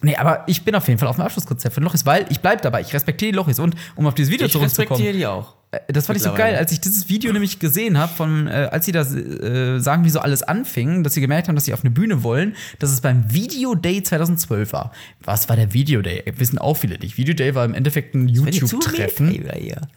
[0.05, 2.63] Nee, aber ich bin auf jeden Fall auf dem Abschlusskonzert von Lochis, weil ich bleib
[2.63, 2.81] dabei.
[2.83, 3.59] Ich respektiere die Lochis.
[3.59, 4.89] Und um auf dieses Video Ich zurückzukommen.
[5.01, 5.55] respektiere die auch.
[5.73, 8.69] äh, Das fand ich so geil, als ich dieses Video nämlich gesehen habe, von äh,
[8.71, 11.73] als sie da äh, sagen, wie so alles anfing, dass sie gemerkt haben, dass sie
[11.75, 14.93] auf eine Bühne wollen, dass es beim Video Day 2012 war.
[15.23, 16.23] Was war der Video Day?
[16.37, 17.17] Wissen auch viele nicht.
[17.17, 19.33] Video Day war im Endeffekt ein YouTube-Treffen.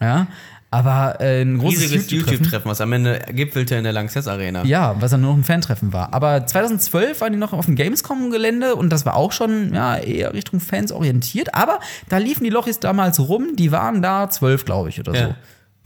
[0.00, 0.26] Ja,
[0.70, 2.70] aber äh, ein großes Riesiges YouTube-Treffen.
[2.70, 4.64] Was am Ende gipfelte in der Lanxess Arena.
[4.64, 6.12] Ja, was dann nur noch ein Fantreffen war.
[6.12, 10.34] Aber 2012 waren die noch auf dem Gamescom-Gelände und das war auch schon ja, eher
[10.34, 11.54] Richtung Fans orientiert.
[11.54, 15.18] Aber da liefen die Lochis damals rum, die waren da zwölf, glaube ich, oder so.
[15.18, 15.36] Ja.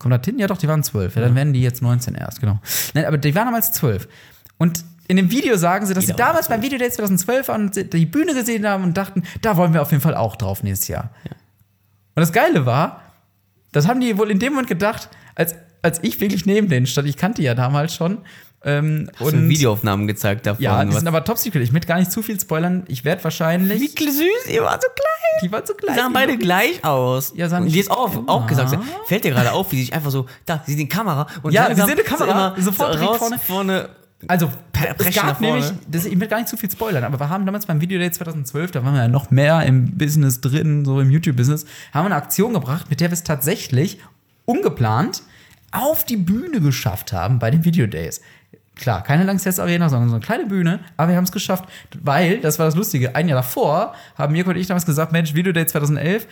[0.00, 0.40] Kommt das hin?
[0.40, 1.14] Ja, doch, die waren zwölf.
[1.14, 2.58] Ja, dann werden die jetzt 19 erst, genau.
[2.94, 4.08] Nein, aber die waren damals zwölf.
[4.58, 7.66] Und in dem Video sagen sie, dass Jeder sie damals beim Video Day 2012 waren
[7.66, 10.64] und die Bühne gesehen haben und dachten, da wollen wir auf jeden Fall auch drauf
[10.64, 11.10] nächstes Jahr.
[12.14, 13.01] Und das Geile war,
[13.72, 17.08] das haben die wohl in dem Moment gedacht, als, als ich wirklich neben denen stand.
[17.08, 18.18] Ich kannte die ja damals schon.
[18.64, 20.62] Ähm, Hast du Videoaufnahmen gezeigt davon?
[20.62, 21.62] ja, die sind aber top secret.
[21.64, 22.84] Ich möchte gar nicht zu viel spoilern.
[22.86, 23.80] Ich werde wahrscheinlich.
[23.80, 25.40] Wie süß, ihr wart so klein.
[25.42, 25.96] Die waren so Die klein.
[25.96, 27.32] sahen beide gleich aus.
[27.34, 28.28] Ja, sahen und die ist auch, immer.
[28.28, 28.78] auch gesagt.
[29.06, 31.74] Fällt dir gerade auf, wie sie sich einfach so, da, sie sehen Kamera und Ja,
[31.74, 33.38] sie sehen eine Kamera, sofort raus vorne.
[33.40, 33.88] vorne.
[34.28, 34.50] Also
[34.98, 37.66] es gab nämlich, das, ich will gar nicht zu viel spoilern, aber wir haben damals
[37.66, 41.10] beim Video Day 2012, da waren wir ja noch mehr im Business drin, so im
[41.10, 43.98] YouTube-Business, haben wir eine Aktion gebracht, mit der wir es tatsächlich
[44.44, 45.22] ungeplant
[45.72, 48.20] auf die Bühne geschafft haben bei den Video Days.
[48.74, 51.64] Klar, keine Langsess Arena, sondern so eine kleine Bühne, aber wir haben es geschafft,
[52.00, 55.34] weil, das war das Lustige, ein Jahr davor haben Mirko und ich damals gesagt, Mensch,
[55.34, 56.26] Video Day 2011,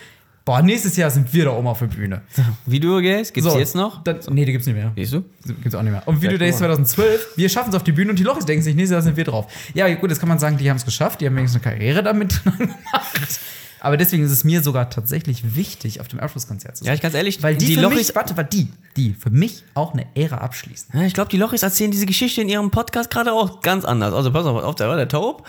[0.45, 2.23] boah, nächstes Jahr sind wir da oben auf der Bühne.
[2.67, 4.03] Videogames, gibt's So, jetzt noch?
[4.05, 4.93] Dann, nee, die gibt's nicht mehr.
[4.97, 5.25] Siehst du?
[5.47, 6.03] Gibt's auch nicht mehr.
[6.07, 6.67] Und Video Vielleicht Days mal.
[6.75, 9.17] 2012, wir schaffen es auf die Bühne und die Lochis denken sich, nächstes Jahr sind
[9.17, 9.47] wir drauf.
[9.75, 12.03] Ja, gut, jetzt kann man sagen, die haben es geschafft, die haben wenigstens eine Karriere
[12.03, 13.41] damit gemacht.
[13.81, 16.89] Aber deswegen ist es mir sogar tatsächlich wichtig, auf dem Abschlusskonzert zu sein.
[16.91, 19.31] Ja, ich ganz ehrlich, Weil die, die für Lochis- mich, warte, warte, die, die für
[19.31, 20.91] mich auch eine Ära abschließen.
[20.93, 24.13] Ja, ich glaube, die Lochis erzählen diese Geschichte in ihrem Podcast gerade auch ganz anders.
[24.15, 25.47] Also pass auf, auf der war der Taub.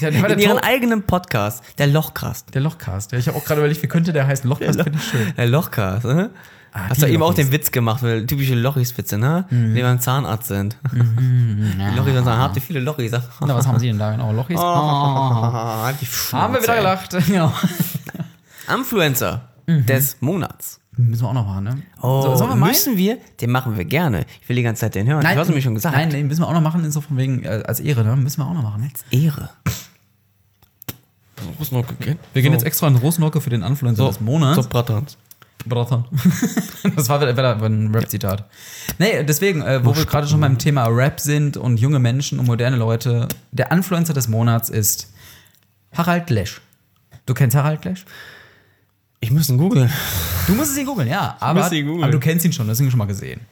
[0.00, 0.66] Ja, der war der in ihren Taub.
[0.66, 2.54] eigenen Podcast, der Lochcast.
[2.54, 3.12] Der Lochcast.
[3.12, 4.48] Ja, ich habe auch gerade überlegt, wie könnte der heißen?
[4.48, 5.32] Lochcast finde ich schön.
[5.36, 6.30] Der Lochcast, ne?
[6.72, 9.44] Ah, Hast du eben auch den Witz gemacht, weil typische Lochis-Witze, ne?
[9.50, 9.74] Mhm.
[9.74, 10.76] Die beim Zahnarzt sind.
[10.92, 13.10] Die Lochis sind habt ihr viele Lochis?
[13.12, 14.32] Na, was haben sie denn da genau?
[14.32, 14.56] Lochis?
[14.60, 15.92] Oh, Ah.
[16.00, 17.16] die Haben wir wieder gelacht.
[17.28, 17.52] Ja.
[18.74, 19.86] Influencer Mhm.
[19.86, 20.80] des Monats.
[20.96, 21.82] Müssen wir auch noch machen, ne?
[22.02, 22.70] Oh, So, sollen wir meinen?
[22.70, 23.18] müssen wir?
[23.40, 24.26] Den machen wir gerne.
[24.42, 25.22] Ich will die ganze Zeit den hören.
[25.22, 25.96] Nein, du hast mir schon gesagt.
[25.96, 28.16] Nein, den müssen wir auch noch machen, so von wegen, äh, als Ehre, ne?
[28.16, 28.82] Müssen wir auch noch machen.
[28.82, 28.90] Ne?
[29.10, 29.50] Ehre.
[32.32, 34.62] Wir gehen jetzt extra in Rosenhocke für den Influencer des Monats.
[34.62, 35.16] So, Bratrans.
[35.68, 36.04] Bratan.
[36.96, 38.48] das war wieder, ein Rap-Zitat.
[38.98, 42.46] Nee, deswegen, äh, wo wir gerade schon beim Thema Rap sind und junge Menschen und
[42.46, 45.12] moderne Leute, der Influencer des Monats ist
[45.92, 46.60] Harald Lesch.
[47.26, 48.04] Du kennst Harald Lesch?
[49.20, 49.90] Ich muss ihn googeln.
[50.46, 51.36] Du musst ihn googeln, ja.
[51.40, 52.02] Aber, googeln.
[52.02, 53.42] aber du kennst ihn schon, du hast ihn schon mal gesehen.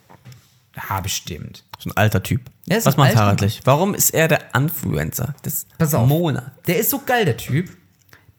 [0.88, 1.64] Ja, bestimmt.
[1.78, 2.42] So ein alter Typ.
[2.66, 3.40] Was macht alter Harald.
[3.40, 3.60] Lesch?
[3.64, 6.06] Warum ist er der Influencer des Pass auf.
[6.06, 6.46] Monats?
[6.66, 7.70] Der ist so geil, der Typ.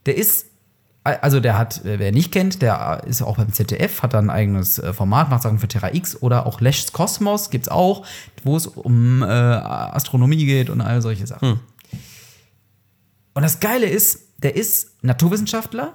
[0.05, 0.47] Der ist,
[1.03, 4.29] also der hat, äh, wer nicht kennt, der ist auch beim ZDF, hat da ein
[4.29, 8.05] eigenes äh, Format, macht Sachen für Terra X oder auch Lesch's Kosmos gibt's auch,
[8.43, 11.59] wo es um äh, Astronomie geht und all solche Sachen.
[13.33, 15.93] Und das Geile ist, der ist Naturwissenschaftler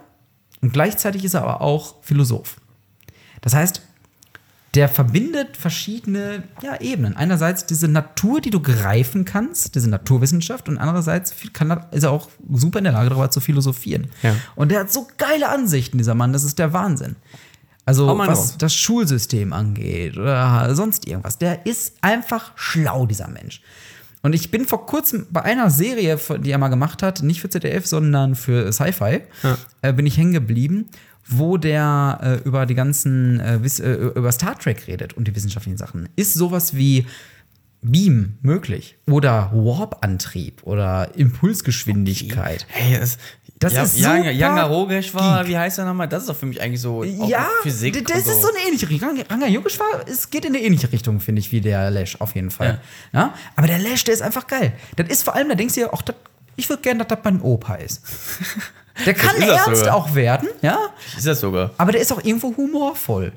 [0.63, 2.57] und gleichzeitig ist er aber auch Philosoph.
[3.43, 3.83] Das heißt,
[4.75, 7.17] der verbindet verschiedene ja, Ebenen.
[7.17, 12.29] Einerseits diese Natur, die du greifen kannst, diese Naturwissenschaft, und andererseits kann ist er auch
[12.53, 14.09] super in der Lage, darüber zu philosophieren.
[14.23, 14.35] Ja.
[14.57, 17.17] Und der hat so geile Ansichten, dieser Mann, das ist der Wahnsinn.
[17.87, 18.55] Also, was raus.
[18.59, 21.39] das Schulsystem angeht oder sonst irgendwas.
[21.39, 23.61] Der ist einfach schlau, dieser Mensch.
[24.23, 27.51] Und ich bin vor kurzem bei einer Serie, die er mal gemacht hat, nicht für
[27.51, 29.21] ZDF, sondern für Sci-Fi,
[29.83, 30.87] äh, bin ich hängen geblieben,
[31.27, 35.79] wo der äh, über die ganzen, äh, äh, über Star Trek redet und die wissenschaftlichen
[35.79, 36.09] Sachen.
[36.17, 37.07] Ist sowas wie
[37.83, 38.97] Beam möglich?
[39.11, 42.67] Oder Warp-Antrieb oder Impulsgeschwindigkeit?
[42.69, 43.19] Hey, das,
[43.59, 45.49] Das ja, ist super Younger Rogesh war, geek.
[45.53, 46.09] wie heißt er nochmal?
[46.09, 48.07] Das ist doch für mich eigentlich so Ja, Physik.
[48.07, 49.11] das ist so eine ähnliche Richtung.
[49.11, 52.35] Ranga- Ranga Yogeshwar, es geht in eine ähnliche Richtung, finde ich, wie der Lash auf
[52.35, 52.81] jeden Fall.
[53.13, 53.35] Ja.
[53.57, 54.73] Aber der Lash, der ist einfach geil.
[54.97, 56.03] Das ist vor allem, da denkst du dir auch,
[56.57, 58.03] ich würde gerne, dass das mein Opa ist.
[59.05, 60.79] Der kann ernst auch werden, ja,
[61.17, 61.71] Ist das sogar?
[61.79, 63.33] aber der ist auch irgendwo humorvoll.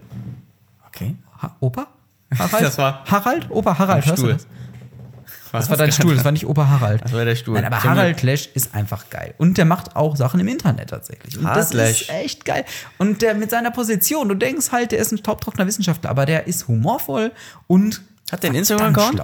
[0.87, 1.15] Okay.
[1.41, 1.87] Ha Opa?
[2.37, 2.63] Harald?
[2.65, 3.47] Das war- Harald?
[3.49, 4.33] Opa Harald, hörst du Stuhl.
[4.33, 4.47] das?
[5.51, 7.03] Das war dein Stuhl, das war nicht Opa Harald.
[7.05, 7.55] Das war der Stuhl.
[7.55, 7.81] Nein, aber.
[7.83, 9.33] Harald Lesch ist einfach geil.
[9.37, 11.37] Und der macht auch Sachen im Internet tatsächlich.
[11.37, 12.65] Und Harald das ist echt geil.
[12.97, 16.47] Und der mit seiner Position, du denkst halt, der ist ein taubtrockener Wissenschaftler, aber der
[16.47, 17.31] ist humorvoll
[17.67, 19.21] und Hat der einen Instagram-Account?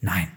[0.00, 0.28] Nein.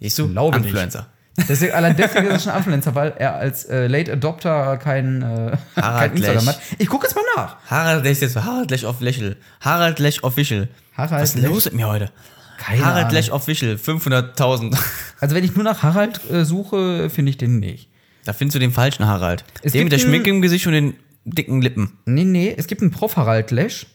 [0.00, 0.28] Siehst du?
[0.28, 0.56] Glaube.
[0.56, 1.06] Influencer.
[1.48, 5.56] Deswegen, allein deswegen ist er schon Influencer, weil er als äh, Late Adopter kein, äh,
[5.76, 6.60] Harald kein Instagram hat.
[6.78, 7.56] Ich gucke jetzt mal nach.
[7.66, 9.36] Harald Lesch jetzt Harald Lesch Official.
[9.60, 10.68] Harald Lesch Official.
[10.96, 12.10] Harald Was ist los mit mir heute?
[12.58, 13.14] Keine Harald Ahnung.
[13.14, 14.78] Lesch Official, 500.000.
[15.20, 17.88] Also wenn ich nur nach Harald äh, suche, finde ich den nicht.
[18.24, 19.44] Da findest du den falschen Harald.
[19.62, 20.94] Es den mit der Schminke im Gesicht und den
[21.24, 21.98] dicken Lippen.
[22.06, 23.86] Nee, nee, es gibt einen Prof Harald Lesch,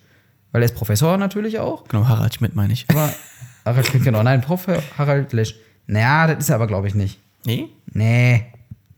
[0.51, 1.87] weil er ist Professor natürlich auch.
[1.87, 2.85] Genau, Harald Schmidt meine ich.
[2.89, 3.13] Aber
[3.65, 4.21] Harald Schmidt, genau.
[4.23, 5.55] Nein, Prof Harald Lesch.
[5.87, 7.19] Naja, das ist er aber, glaube ich, nicht.
[7.45, 7.69] Nee?
[7.91, 8.45] Nee.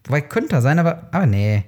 [0.05, 1.63] Wobei könnte er sein, aber, aber nee.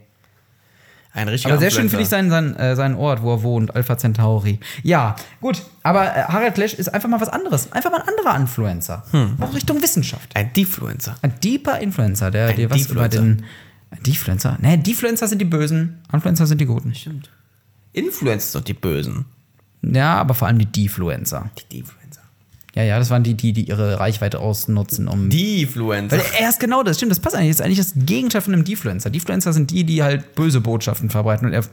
[1.16, 3.76] Ein richtiger Aber sehr schön finde ich seinen, seinen, äh, seinen Ort, wo er wohnt,
[3.76, 4.60] Alpha Centauri.
[4.82, 5.62] Ja, gut.
[5.84, 7.72] Aber äh, Harald Lesch ist einfach mal was anderes.
[7.72, 9.04] Einfach mal ein anderer Influencer.
[9.12, 9.38] Hm.
[9.40, 10.36] Auch Richtung Wissenschaft.
[10.36, 11.16] Ein Defluencer.
[11.22, 13.44] Ein deeper Influencer, der dir was über Defluencer.
[13.44, 13.46] den.
[14.02, 14.58] Defluencer?
[14.60, 16.96] Nee, Defluencer sind die Bösen, Influencer sind die Guten.
[16.96, 17.30] Stimmt.
[17.92, 19.26] Influencer sind die Bösen.
[19.84, 21.52] Ja, aber vor allem die Defluencer.
[21.60, 22.03] Die Defluencer.
[22.76, 25.30] Ja, ja, das waren die, die, die ihre Reichweite ausnutzen, um.
[25.30, 26.18] Defluencer.
[26.18, 27.50] Weil er ist genau das, stimmt, das passt eigentlich.
[27.52, 29.10] Das ist eigentlich das Gegenteil von einem Defluencer.
[29.12, 31.64] Defluencer sind die, die halt böse Botschaften verbreiten und er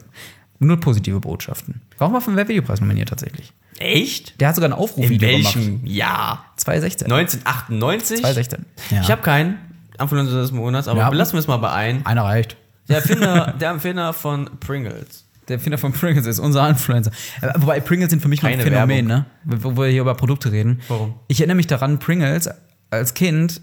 [0.59, 1.81] nur positive Botschaften.
[1.97, 3.51] War auch mal vom Weltvideopreis nominiert tatsächlich.
[3.79, 4.39] Echt?
[4.39, 5.55] Der hat sogar ein In Aufrufvideo gemacht.
[5.55, 6.45] welchem Jahr?
[6.57, 7.11] 2016.
[7.11, 8.19] 1998?
[8.19, 8.65] 2016.
[8.91, 9.01] Ja.
[9.01, 9.57] Ich habe keinen
[9.99, 11.09] Influencer des Monats, aber Ja.
[11.09, 12.05] belassen wir es mal bei einem.
[12.05, 12.57] Einer reicht.
[12.89, 15.25] Der Erfinder, der Erfinder von Pringles.
[15.51, 17.11] Der Erfinder von Pringles ist unser Influencer.
[17.41, 19.25] Äh, Wobei Pringles sind für mich noch ein Keine Phänomen, Werbung.
[19.45, 19.59] ne?
[19.61, 20.79] Wo wo wir hier über Produkte reden.
[20.87, 21.15] Warum?
[21.27, 22.49] Ich erinnere mich daran, Pringles,
[22.89, 23.61] als Kind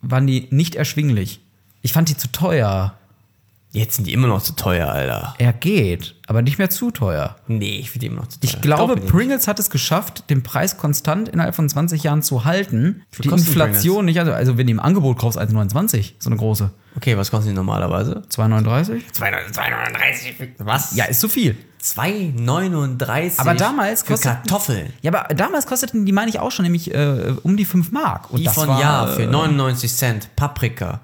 [0.00, 1.40] waren die nicht erschwinglich.
[1.82, 2.94] Ich fand die zu teuer.
[3.76, 5.34] Jetzt sind die immer noch zu teuer, Alter.
[5.36, 7.36] Er geht, aber nicht mehr zu teuer.
[7.46, 8.50] Nee, ich finde die immer noch zu teuer.
[8.50, 12.46] Ich glaube, ich Pringles hat es geschafft, den Preis konstant innerhalb von 20 Jahren zu
[12.46, 13.02] halten.
[13.22, 16.70] Die Inflation nicht, also, also wenn du im Angebot kaufst, 1,29, so eine große.
[16.96, 18.22] Okay, was kosten die normalerweise?
[18.30, 19.12] 2,39?
[19.12, 20.34] 239.
[20.58, 20.96] Was?
[20.96, 21.54] Ja, ist zu viel.
[21.82, 23.38] 2,39.
[23.38, 24.92] Aber damals für kostet- Kartoffeln.
[25.02, 28.30] Ja, aber damals kosteten die, meine ich auch schon, nämlich äh, um die 5 Mark.
[28.30, 30.34] Und Die das von war, Ja für äh, 99 Cent.
[30.36, 31.00] Paprika.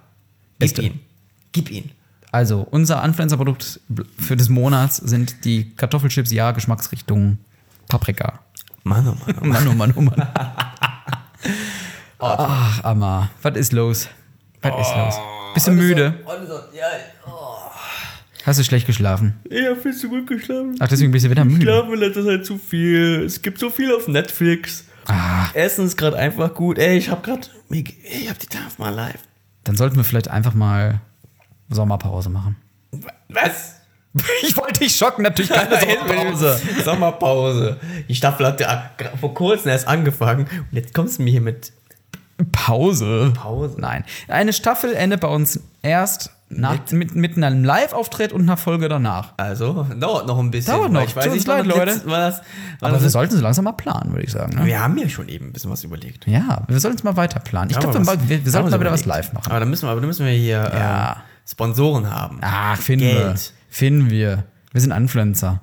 [0.58, 1.00] Gib ihn.
[1.52, 1.90] Gib ihn.
[2.32, 3.80] Also, unser Influencer-Produkt
[4.18, 7.36] für des Monats sind die Kartoffelchips, ja, Geschmacksrichtung
[7.88, 8.40] Paprika.
[8.84, 9.36] Mann, oh Mann.
[9.40, 10.28] Oh Mann, oh Mann, oh Mann.
[12.18, 14.08] Ach, Amma, was ist los?
[14.62, 15.14] Was ist los?
[15.54, 16.14] Bist du müde?
[16.72, 16.86] Ja,
[18.44, 19.38] Hast du schlecht geschlafen?
[19.48, 20.76] ich habe viel zu gut geschlafen.
[20.80, 21.62] Ach, deswegen bist du wieder müde.
[21.62, 23.24] Schlafen in letzter Zeit zu viel.
[23.24, 24.86] Es gibt so viel auf Netflix.
[25.52, 26.78] Essen ist gerade einfach gut.
[26.78, 27.46] Ey, ich habe gerade.
[27.70, 29.18] Ich habe die of my life.
[29.64, 31.00] Dann sollten wir vielleicht einfach mal
[31.72, 32.56] Sommerpause machen.
[33.28, 33.76] Was?
[34.42, 36.60] Ich wollte dich schocken, natürlich keine Sommerpause.
[36.84, 37.76] Sommerpause.
[38.10, 40.46] Die Staffel hat ja vor kurzem erst angefangen.
[40.70, 41.72] Und jetzt kommst du mir hier mit
[42.52, 43.32] Pause?
[43.34, 43.76] Pause.
[43.78, 44.04] Nein.
[44.28, 49.32] Eine Staffel endet bei uns erst nach, mit, mit einem Live-Auftritt und einer Folge danach.
[49.38, 50.74] Also, dauert noch ein bisschen.
[50.74, 51.02] Dauert noch.
[51.04, 52.02] Ich weiß nicht, leid, Leute.
[52.04, 52.38] War das,
[52.80, 54.56] war Aber das wir sollten so langsam mal planen, würde ich sagen.
[54.56, 54.66] Ne?
[54.66, 56.26] wir haben ja schon eben ein bisschen was überlegt.
[56.26, 57.70] Ja, wir sollten es mal weiter planen.
[57.70, 59.50] Ich glaube, wir, wir, wir sollten mal wieder was live machen.
[59.50, 61.12] Aber dann müssen wir, aber dann müssen wir hier Ja.
[61.12, 62.38] ähm, Sponsoren haben.
[62.40, 63.14] Ach, finden wir.
[63.14, 63.52] Geld.
[63.68, 64.44] Finden wir.
[64.72, 65.60] Wir sind Influencer.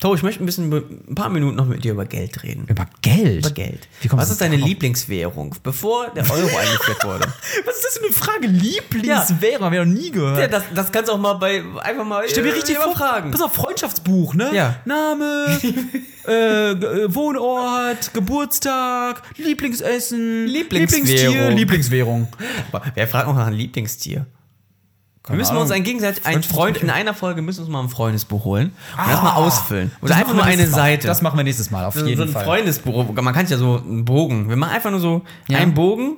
[0.00, 2.66] To, ich möchte ein bisschen, ein paar Minuten noch mit dir über Geld reden.
[2.68, 3.38] Über Geld?
[3.46, 3.88] Über Geld.
[4.10, 4.68] Was ist deine darauf?
[4.68, 7.24] Lieblingswährung, bevor der Euro eingeführt wurde?
[7.64, 8.46] Was ist das für eine Frage?
[8.48, 9.64] Lieblingswährung?
[9.64, 10.38] Haben wir noch nie gehört.
[10.38, 12.92] Ja, das, das kannst du auch mal bei einfach mal Stell mir äh, richtig vor,
[12.92, 13.30] fragen.
[13.30, 14.50] pass auf, Freundschaftsbuch, ne?
[14.52, 14.76] Ja.
[14.84, 15.58] Name,
[16.28, 21.06] äh, äh, Wohnort, Geburtstag, Lieblingsessen, Lieblingswährung.
[21.06, 22.28] Lieblingstier, Lieblingswährung.
[22.94, 24.26] Wer fragt noch nach einem Lieblingstier?
[25.26, 27.88] Wir müssen uns ein gegenseitig, ein Freund, in einer Folge müssen wir uns mal ein
[27.88, 29.90] Freundesbuch holen und das mal ausfüllen.
[30.02, 30.68] Oder Das einfach wir nur eine Mal.
[30.70, 31.06] Seite.
[31.06, 32.44] Das machen wir nächstes Mal, auf so, jeden so ein Fall.
[32.44, 33.10] Freundesbuch.
[33.14, 34.50] Man kann ja so einen Bogen.
[34.50, 35.58] Wir machen einfach nur so Ja.
[35.58, 36.16] einen Bogen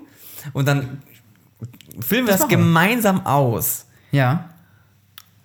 [0.53, 1.03] und dann
[2.01, 2.49] füllen wir das, wir.
[2.49, 3.87] gemeinsam aus.
[4.11, 4.51] Ja,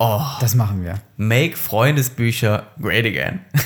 [0.04, 0.96] Oh, das machen wir.
[1.18, 3.40] make Freundesbücher great again.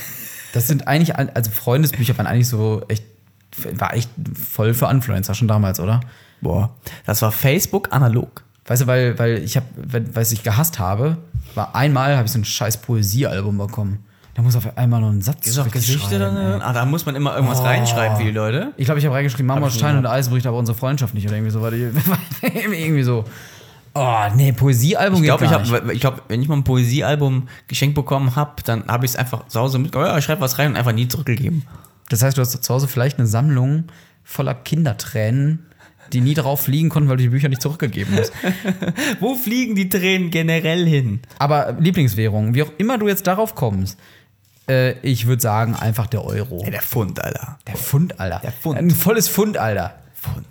[0.54, 3.04] Das sind eigentlich, also Freundesbücher waren eigentlich so echt,
[3.74, 4.10] war echt
[4.50, 6.00] voll für Influencer schon damals, oder?
[6.40, 6.74] Boah,
[7.06, 8.45] das war Facebook analog.
[8.68, 9.66] Weißt du, weil, weil ich habe,
[10.14, 11.18] was ich gehasst habe,
[11.54, 14.00] war einmal habe ich so ein scheiß Poesiealbum bekommen.
[14.34, 16.52] Da muss auf einmal noch ein Satz Ist auch Geschichte zurückschreiben, ey.
[16.54, 16.62] dann?
[16.62, 17.64] Ah, da muss man immer irgendwas Oh.
[17.64, 18.74] reinschreiben für die Leute.
[18.76, 21.26] Ich glaube, ich habe reingeschrieben, ich Stein und Eis bricht aber unsere Freundschaft nicht.
[21.28, 21.62] Oder irgendwie so.
[21.62, 21.74] Weil
[22.42, 23.24] irgendwie so.
[23.94, 25.94] Oh, nee, Poesiealbum Ich glaube, ich, gar hab- nicht.
[25.96, 29.48] ich glaub, wenn ich mal ein Poesiealbum geschenkt bekommen habe, dann habe ich es einfach
[29.48, 31.64] zu Hause mit, oh ja, ich schreibe was rein und einfach nie zurückgegeben.
[32.10, 33.86] Das heißt, du hast zu Hause vielleicht eine Sammlung
[34.26, 35.66] voller Kindertränen,
[36.14, 38.32] die nie drauf fliegen konnten, weil du die Bücher nicht zurückgegeben hast.
[39.20, 41.22] Wo fliegen die Tränen generell hin?
[41.40, 43.98] Aber Lieblingswährung, wie auch immer du jetzt darauf kommst,
[44.70, 46.62] äh, ich würde sagen, einfach der Euro.
[46.64, 47.58] Ja, der Pfund, Alter.
[47.68, 48.40] Der Pfund, Alter.
[48.44, 48.78] Der Pfund.
[48.80, 49.96] Ein volles Pfund, Alter.
[50.20, 50.46] Pfund.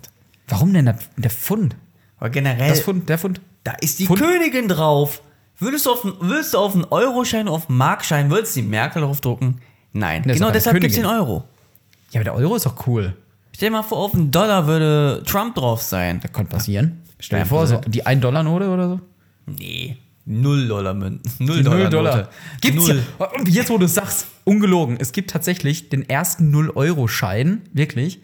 [0.47, 1.75] Warum denn der, der Pfund?
[2.19, 3.41] Aber generell, Das Pfund, der Pfund.
[3.63, 4.19] da ist die Pfund.
[4.21, 5.21] Königin drauf.
[5.57, 8.67] Würdest du auf, einen- würdest du auf einen Euroschein, auf einen Markschein, würdest du die
[8.67, 9.61] Merkel drauf drucken?
[9.93, 10.23] Nein.
[10.25, 11.05] Das genau deshalb gibt es den.
[11.05, 11.43] Euro.
[12.11, 13.15] Ja, aber der Euro ist doch cool.
[13.55, 16.19] Stell dir mal vor, auf einen Dollar würde Trump drauf sein.
[16.19, 17.03] Das könnte passieren.
[17.21, 18.99] Stell dir vor, so die 1-Dollar-Note oder so.
[19.45, 19.95] Nee.
[20.25, 21.45] Null Dollar Münzen.
[21.45, 21.79] Null Die Dollar.
[21.79, 22.17] Null Dollar.
[22.17, 22.29] Note.
[22.59, 23.03] Gibt's Null.
[23.17, 23.25] ja.
[23.27, 24.97] Und jetzt, wo du es sagst, ungelogen.
[24.99, 28.19] Es gibt tatsächlich den ersten 0-Euro-Schein, wirklich.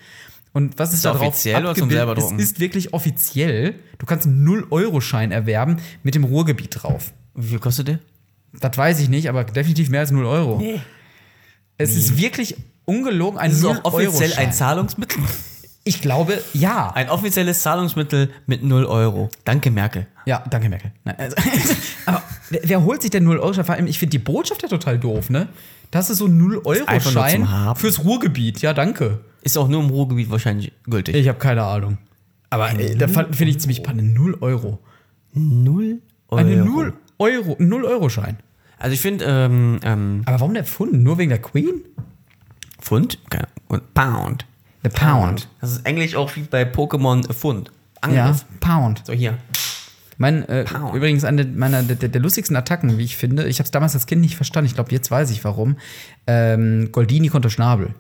[0.51, 2.35] Und was ist, Ist da drauf offiziell oder zum selber drucken?
[2.37, 3.75] Es ist wirklich offiziell.
[3.99, 7.13] Du kannst einen 0-Euro-Schein erwerben mit dem Ruhrgebiet drauf.
[7.35, 7.99] Wie viel kostet der?
[8.59, 10.57] Das weiß ich nicht, aber definitiv mehr als 0 Euro.
[10.57, 10.81] Nee.
[11.77, 14.47] Es ist wirklich ungelogen ein ist auch offiziell 0-Euro-Schein.
[14.47, 15.21] ein Zahlungsmittel.
[15.83, 16.91] Ich glaube, ja.
[16.93, 19.29] Ein offizielles Zahlungsmittel mit 0 Euro.
[19.45, 20.05] Danke, Merkel.
[20.25, 20.91] Ja, danke, Merkel.
[21.03, 21.35] Nein, also,
[22.05, 23.65] aber wer, wer holt sich denn 0-Euro-Schein?
[23.65, 25.47] Vor allem, ich finde die Botschaft ja total doof, ne?
[25.89, 27.79] Das ist so ein einfach nur 0-Euro-Schein zum Haben.
[27.79, 28.61] fürs Ruhrgebiet.
[28.61, 29.21] Ja, danke.
[29.41, 31.15] Ist auch nur im Ruhrgebiet wahrscheinlich gültig.
[31.15, 31.97] Ich habe keine Ahnung.
[32.51, 34.13] Aber ey, da finde ich ziemlich spannend.
[34.13, 34.79] 0 Euro.
[35.33, 36.39] 0 Euro.
[36.39, 38.37] Eine 0 Euro, 0 Euro Schein.
[38.77, 40.93] Also ich finde, ähm, ähm, Aber warum der Pfund?
[40.93, 41.81] Nur wegen der Queen?
[42.81, 44.45] Pfund keine- und Pound.
[44.83, 45.47] Der Pound.
[45.61, 47.71] Das ist Englisch auch wie bei Pokémon äh, Pfund.
[48.03, 48.45] Ja, Angriff.
[48.59, 49.03] Pound.
[49.05, 49.37] So hier.
[50.17, 53.47] Mein, äh, übrigens eine meiner der, der, lustigsten Attacken, wie ich finde.
[53.47, 54.67] Ich habe es damals als Kind nicht verstanden.
[54.67, 55.77] Ich glaube, jetzt weiß ich warum.
[56.27, 57.95] Ähm, Goldini konnte Schnabel.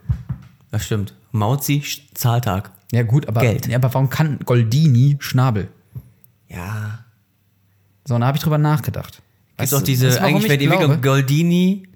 [0.71, 1.15] Das stimmt.
[1.31, 2.71] Mauzi Zahltag.
[2.91, 3.67] Ja gut, aber, Geld.
[3.67, 5.67] Ja, aber warum kann Goldini Schnabel?
[6.47, 7.05] Ja.
[8.05, 9.21] So, und da habe ich drüber nachgedacht.
[9.57, 10.65] Gibt auch du- diese, eigentlich wäre die?
[10.65, 11.87] Entwicklung Goldini,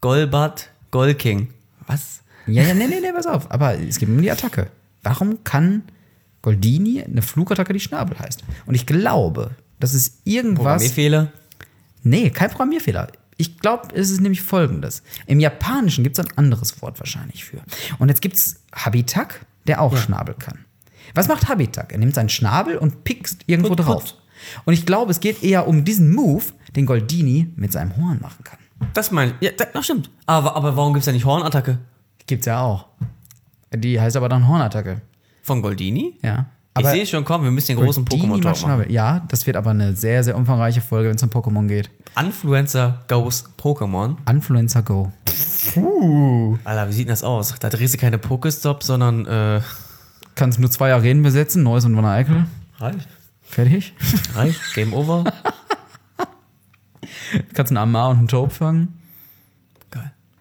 [0.00, 1.48] Golbat, Golking.
[1.86, 2.22] Was?
[2.46, 3.50] Ja, ja, nee, nee, nee, pass auf.
[3.50, 4.70] Aber es geht um die Attacke.
[5.02, 5.82] Warum kann
[6.42, 8.42] Goldini eine Flugattacke, die Schnabel heißt.
[8.66, 10.64] Und ich glaube, das ist irgendwas.
[10.64, 11.32] Programmierfehler.
[12.02, 13.08] Nee, kein Programmierfehler.
[13.36, 15.02] Ich glaube, es ist nämlich folgendes.
[15.26, 17.62] Im Japanischen gibt es ein anderes Wort wahrscheinlich für.
[17.98, 20.64] Und jetzt gibt es Habitak, der auch Schnabel kann.
[21.14, 21.92] Was macht Habitak?
[21.92, 23.86] Er nimmt seinen Schnabel und pickst irgendwo Put, put.
[23.86, 24.14] drauf.
[24.64, 26.44] Und ich glaube, es geht eher um diesen Move,
[26.76, 28.58] den Goldini mit seinem Horn machen kann.
[28.94, 29.48] Das meine ich.
[29.48, 30.10] Ja, das, stimmt.
[30.26, 31.78] Aber, aber warum gibt es da nicht Hornattacke?
[32.30, 32.86] Gibt's ja auch.
[33.74, 35.00] Die heißt aber dann Hornattacke.
[35.42, 36.16] Von Goldini?
[36.22, 36.46] Ja.
[36.78, 38.84] ich sehe schon, komm, wir müssen den großen macht Pokémon-Talk machen.
[38.88, 41.90] Ja, das wird aber eine sehr, sehr umfangreiche Folge, wenn es um Pokémon geht.
[42.16, 44.14] Influencer Goes Pokémon.
[44.30, 45.10] Influencer Go.
[46.62, 47.56] Alter, wie sieht denn das aus?
[47.58, 49.60] Da drehst du keine Pokestops, sondern äh,
[50.36, 52.46] Kannst nur zwei Arenen besetzen, Neuss und Wanne Eickel.
[52.78, 53.08] reicht.
[53.42, 53.92] Fertig.
[54.36, 54.60] Reicht.
[54.74, 55.24] Game over.
[57.54, 58.99] Kannst einen Amar und einen Taupe fangen.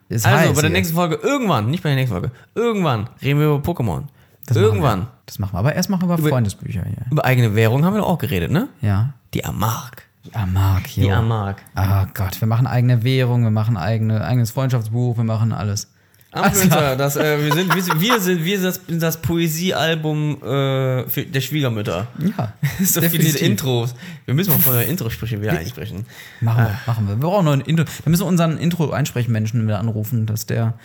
[0.09, 3.47] Ist Also, bei der nächsten Folge, irgendwann, nicht bei der nächsten Folge, irgendwann reden wir
[3.47, 4.03] über Pokémon.
[4.47, 5.07] Das irgendwann.
[5.27, 5.59] Das machen wir.
[5.59, 7.05] Aber erst machen wir über Freundesbücher hier.
[7.11, 8.67] Über eigene Währung haben wir doch auch geredet, ne?
[8.81, 9.13] Ja.
[9.35, 10.09] Die Amark.
[10.25, 11.03] Die Amag hier.
[11.03, 11.57] Die Amark.
[11.75, 15.91] Ah Gott, wir machen eigene Währung, wir machen eigene, eigenes Freundschaftsbuch, wir machen alles.
[16.31, 21.41] Influencer, das, äh, wir, sind, wir, sind, wir sind wir sind das, Poesiealbum äh, der
[21.41, 22.07] Schwiegermütter.
[22.19, 22.53] Ja.
[22.83, 23.41] so für diese definitiv.
[23.41, 23.95] Intros.
[24.25, 26.05] Wir müssen mal von der Intro-Sprüche wieder einsprechen.
[26.39, 27.15] Machen wir, machen wir.
[27.15, 27.85] Wir brauchen noch ein Intro.
[27.85, 30.75] Da müssen wir unseren Intro-Einsprechmenschen wieder anrufen, dass der,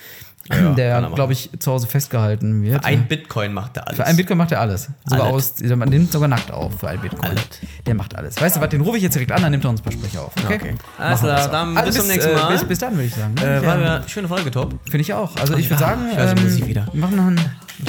[0.50, 2.85] ja, der er glaube ich, zu Hause festgehalten wird.
[2.85, 3.96] Ein Bitcoin macht der alles.
[3.96, 4.90] Für ein Bitcoin macht er alles.
[5.07, 5.62] Sogar Alles.
[5.62, 7.30] aus, man nimmt sogar nackt auf für ein Bitcoin.
[7.30, 7.42] Alles.
[7.87, 8.40] Der macht alles.
[8.40, 9.92] Weißt du was, den rufe ich jetzt direkt an, dann nimmt er uns ein paar
[9.92, 10.33] Sprüche auf.
[10.44, 10.54] Okay?
[10.57, 10.74] Okay.
[10.98, 12.52] Alles klar, dann Also bis zum nächsten äh, Mal.
[12.52, 13.35] Bis, bis dann, würde ich sagen.
[13.35, 13.57] ne?
[13.59, 14.74] äh, war eine schöne Folge, Top.
[14.85, 15.35] Finde ich auch.
[15.37, 16.87] Also ich würde Ja, sagen, ich weiß ähm, wieder.
[16.92, 17.40] wir machen noch ein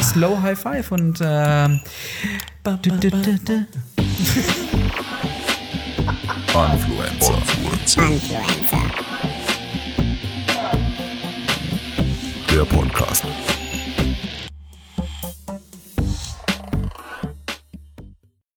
[0.01, 1.81] Slow High Five und ähm,
[2.63, 3.65] du, du, du, du.
[6.55, 7.41] Influencer.
[12.55, 13.25] Der Podcast.